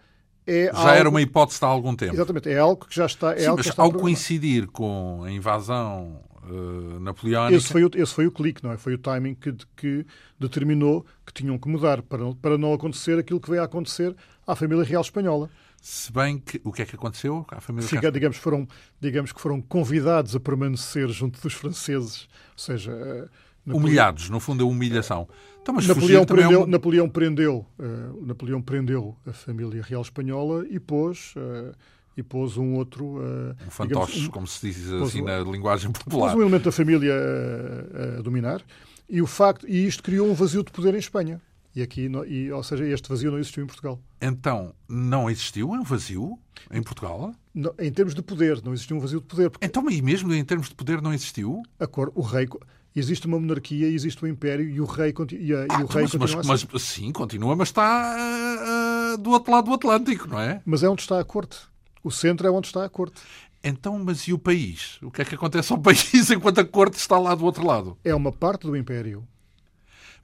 [0.48, 0.90] é já algo...
[0.92, 2.14] era uma hipótese há algum tempo.
[2.14, 3.34] Exatamente, é algo que já está.
[3.34, 7.56] É Sim, algo mas ao coincidir com a invasão uh, napoleónica.
[7.56, 8.78] Esse foi, o, esse foi o clique, não é?
[8.78, 10.06] Foi o timing que, que
[10.40, 14.16] determinou que tinham que mudar para, para não acontecer aquilo que veio a acontecer
[14.46, 15.50] à família real espanhola.
[15.82, 18.68] Se bem que o que é que aconteceu à família Fica, digamos, foram,
[19.00, 23.30] digamos que foram convidados a permanecer junto dos franceses, ou seja, uh,
[23.66, 23.86] Napoleão...
[23.86, 25.28] humilhados, no fundo a humilhação.
[25.62, 26.68] Então, Napoleão, prendeu, é um...
[26.68, 31.76] Napoleão, prendeu, uh, Napoleão prendeu a família real espanhola e pôs uh,
[32.18, 33.18] e pôs um outro.
[33.18, 36.32] Uh, um fantoche, digamos, um, como se diz assim um, na linguagem popular.
[36.32, 38.62] Pôs um elemento da família a, a, dominar
[39.10, 41.42] e, o facto, e isto criou um vazio de poder em Espanha.
[41.76, 44.00] E aqui, e, ou seja, este vazio não existiu em Portugal.
[44.22, 46.40] Então, não existiu um vazio
[46.72, 47.36] em Portugal?
[47.54, 49.50] Não, em termos de poder, não existiu um vazio de poder.
[49.50, 49.66] Porque...
[49.66, 51.64] Então, e mesmo em termos de poder não existiu?
[51.78, 52.48] A cor, o rei
[52.96, 56.04] existe uma monarquia, existe um império e o rei, e a, ah, e o rei
[56.04, 60.40] mas, continua mas, mas, Sim, continua, mas está uh, do outro lado do Atlântico, não
[60.40, 60.62] é?
[60.66, 61.58] Mas é onde está a corte.
[62.06, 63.20] O centro é onde está a corte.
[63.64, 65.00] Então, mas e o país?
[65.02, 67.98] O que é que acontece ao país enquanto a corte está lá do outro lado?
[68.04, 69.28] É uma parte do império.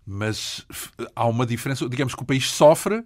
[0.06, 0.64] Mas
[1.16, 1.90] há uma diferença.
[1.90, 3.04] Digamos que o país sofre,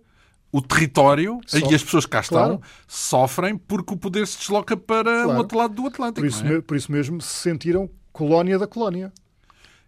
[0.52, 1.72] o território sofre.
[1.72, 2.62] e as pessoas que cá estão claro.
[2.86, 5.30] sofrem porque o poder se desloca para claro.
[5.30, 6.20] o outro lado do Atlântico.
[6.20, 6.60] Por isso, é?
[6.60, 9.14] por isso mesmo se sentiram colónia da colónia.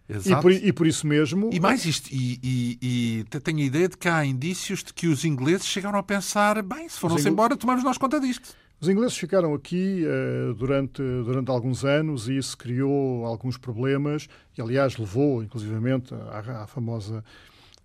[0.08, 0.30] Exato.
[0.30, 1.50] E por, e por, isso mesmo.
[1.52, 5.08] E mais isto, e, e, e, tenho a ideia de que há indícios de que
[5.08, 8.56] os ingleses chegaram a pensar: bem, se foram-se embora, tomamos nós conta disto.
[8.80, 14.62] Os ingleses ficaram aqui uh, durante, durante alguns anos e isso criou alguns problemas, e
[14.62, 17.24] aliás levou, inclusivamente, à, à famosa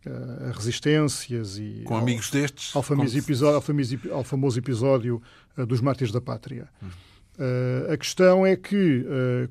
[0.05, 5.21] uh, resistências e com ao, amigos destes ao famoso, episódio, ao famoso, ao famoso episódio
[5.57, 6.67] uh, dos mártires da pátria.
[6.81, 6.87] Hum.
[7.91, 9.03] a questão é que,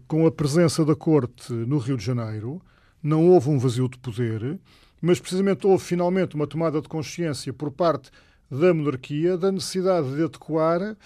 [0.07, 2.63] com a presença da corte no Rio de Janeiro,
[3.03, 4.61] não houve um vazio de poder,
[5.01, 8.13] mas precisamente houve finalmente uma tomada de consciência por parte
[8.49, 10.97] da monarquia da necessidade de adequar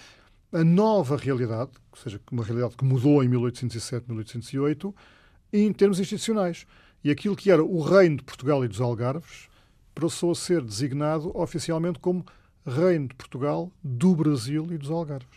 [0.51, 4.95] a nova realidade, ou seja, uma realidade que mudou em 1807, 1808,
[5.53, 6.65] em termos institucionais.
[7.03, 9.49] E aquilo que era o Reino de Portugal e dos Algarves
[9.93, 12.25] passou a ser designado oficialmente como
[12.65, 15.27] Reino de Portugal, do Brasil e dos Algarves.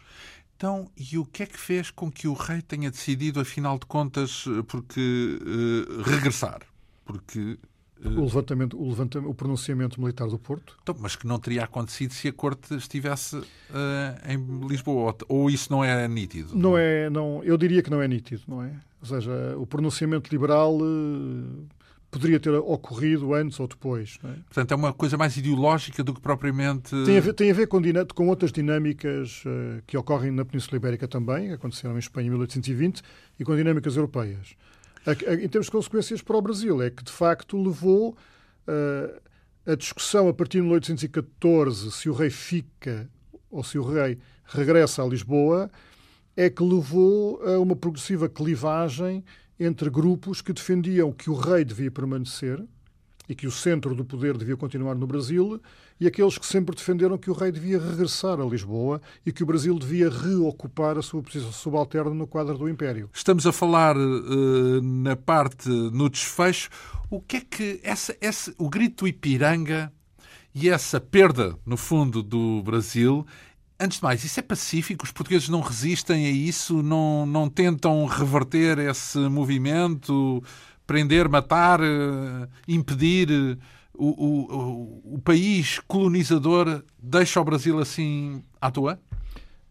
[0.56, 3.86] Então, e o que é que fez com que o rei tenha decidido, afinal de
[3.86, 6.60] contas, eh, porque uh, regressar?
[7.02, 7.58] Porque
[8.04, 10.76] o levantamento, o levantamento, o pronunciamento militar do Porto.
[10.82, 13.44] Então, mas que não teria acontecido se a corte estivesse uh,
[14.26, 16.56] em Lisboa, ou isso não é nítido?
[16.56, 17.42] Não é, não.
[17.44, 18.72] Eu diria que não é nítido, não é?
[19.00, 21.66] Ou seja, o pronunciamento liberal uh,
[22.10, 24.18] poderia ter ocorrido antes ou depois.
[24.24, 24.28] É?
[24.44, 26.90] Portanto, é uma coisa mais ideológica do que propriamente.
[27.04, 27.80] Tem a ver, tem a ver com,
[28.14, 33.02] com outras dinâmicas uh, que ocorrem na Península Ibérica também, aconteceram em Espanha em 1820,
[33.38, 34.56] e com dinâmicas europeias
[35.06, 38.16] em termos de consequências para o Brasil, é que de facto levou
[38.68, 39.20] uh,
[39.70, 43.08] a discussão a partir de 1814 se o rei fica
[43.50, 45.70] ou se o rei regressa a Lisboa,
[46.36, 49.24] é que levou a uma progressiva clivagem
[49.58, 52.62] entre grupos que defendiam que o rei devia permanecer
[53.30, 55.62] e que o centro do poder devia continuar no Brasil,
[56.00, 59.46] e aqueles que sempre defenderam que o rei devia regressar a Lisboa e que o
[59.46, 63.08] Brasil devia reocupar a sua posição subalterna no quadro do Império.
[63.14, 66.70] Estamos a falar uh, na parte, no desfecho,
[67.08, 69.92] o que é que essa, essa, o grito Ipiranga
[70.52, 73.24] e essa perda, no fundo, do Brasil
[73.82, 75.06] Antes de mais, isso é pacífico?
[75.06, 76.82] Os portugueses não resistem a isso?
[76.82, 80.44] Não, não tentam reverter esse movimento?
[80.90, 83.30] Prender, matar, eh, impedir.
[83.30, 83.56] Eh,
[83.94, 88.98] o, o, o país colonizador deixa o Brasil assim à toa?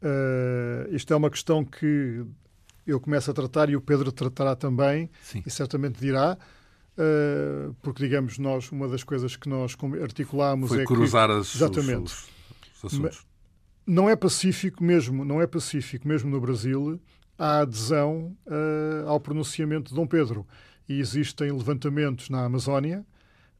[0.01, 2.23] Uh, isto é uma questão que
[2.85, 5.41] eu começo a tratar e o Pedro tratará também, Sim.
[5.45, 6.37] e certamente dirá.
[6.95, 11.55] Uh, porque, digamos, nós, uma das coisas que nós articulamos Foi é cruzar que, as,
[11.55, 12.27] exatamente, os,
[12.83, 13.25] os assuntos.
[13.85, 17.01] Não é pacífico mesmo, não é pacífico mesmo no Brasil
[17.37, 20.45] a adesão uh, ao pronunciamento de Dom Pedro
[20.89, 23.05] e existem levantamentos na Amazónia,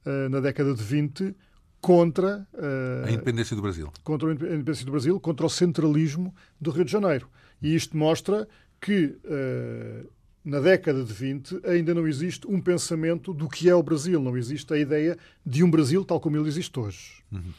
[0.03, 1.35] uh, na década de 20,
[1.79, 3.93] contra uh, a independência do Brasil.
[4.03, 7.29] Contra a independência do Brasil, contra o centralismo do Rio de Janeiro.
[7.61, 8.47] E isto mostra
[8.81, 10.09] que uh,
[10.43, 14.35] na década de 20 ainda não existe um pensamento do que é o Brasil, não
[14.35, 15.15] existe a ideia
[15.45, 17.23] de um Brasil tal como ele existe hoje.
[17.31, 17.53] Uhum.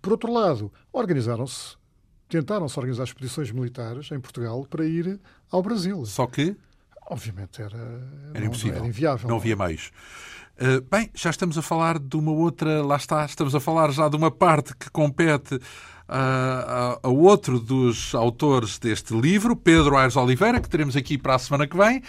[0.00, 1.76] por outro lado, organizaram-se,
[2.28, 5.18] tentaram-se organizar expedições militares em Portugal para ir
[5.50, 6.06] ao Brasil.
[6.06, 6.54] Só que
[7.10, 8.76] Obviamente era, era não, impossível.
[8.76, 9.28] Era inviável.
[9.28, 9.90] Não havia meios.
[10.56, 14.08] Uh, bem, já estamos a falar de uma outra, lá está, estamos a falar já
[14.08, 15.58] de uma parte que compete
[16.06, 21.34] a, a, a, outro dos autores deste livro, Pedro Aires Oliveira, que teremos aqui para
[21.34, 22.00] a semana que vem.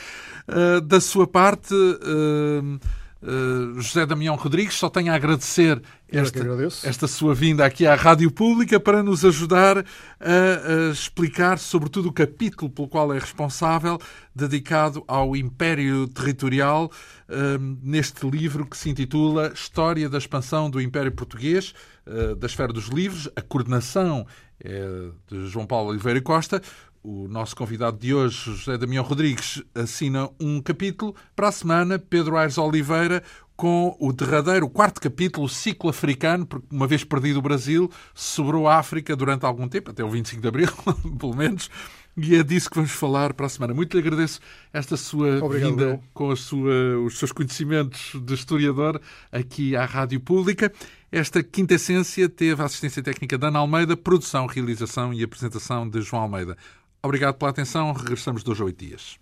[0.48, 2.80] Uh, da sua parte, uh,
[3.22, 6.40] Uh, José Damião Rodrigues, só tenho a agradecer esta,
[6.84, 9.84] esta, sua vinda aqui à Rádio Pública para nos ajudar a,
[10.20, 14.00] a, explicar, sobretudo, o capítulo pelo qual é responsável,
[14.34, 16.92] dedicado ao Império Territorial,
[17.30, 21.76] uh, neste livro que se intitula História da Expansão do Império Português,
[22.08, 23.30] uh, da Esfera dos Livros.
[23.36, 24.26] A coordenação
[24.64, 26.62] é de João Paulo Oliveira Costa.
[27.04, 31.16] O nosso convidado de hoje, José Damião Rodrigues, assina um capítulo.
[31.36, 33.24] Para a semana, Pedro Aires Oliveira,
[33.56, 37.90] com o derradeiro, o quarto capítulo, o ciclo africano, porque uma vez perdido o Brasil,
[38.14, 40.70] sobrou a África durante algum tempo, até o 25 de Abril,
[41.20, 41.72] pelo menos.
[42.16, 43.74] E é disso que vamos falar para a semana.
[43.74, 44.40] Muito lhe agradeço
[44.72, 46.04] esta sua Obrigado, vinda meu.
[46.14, 50.72] com sua, os seus conhecimentos de historiador aqui à Rádio Pública.
[51.12, 56.02] Esta quinta essência teve a assistência técnica de Ana Almeida, produção, realização e apresentação de
[56.02, 56.58] João Almeida.
[57.04, 57.92] Obrigado pela atenção.
[57.94, 59.18] Regressamos dois a oito dias.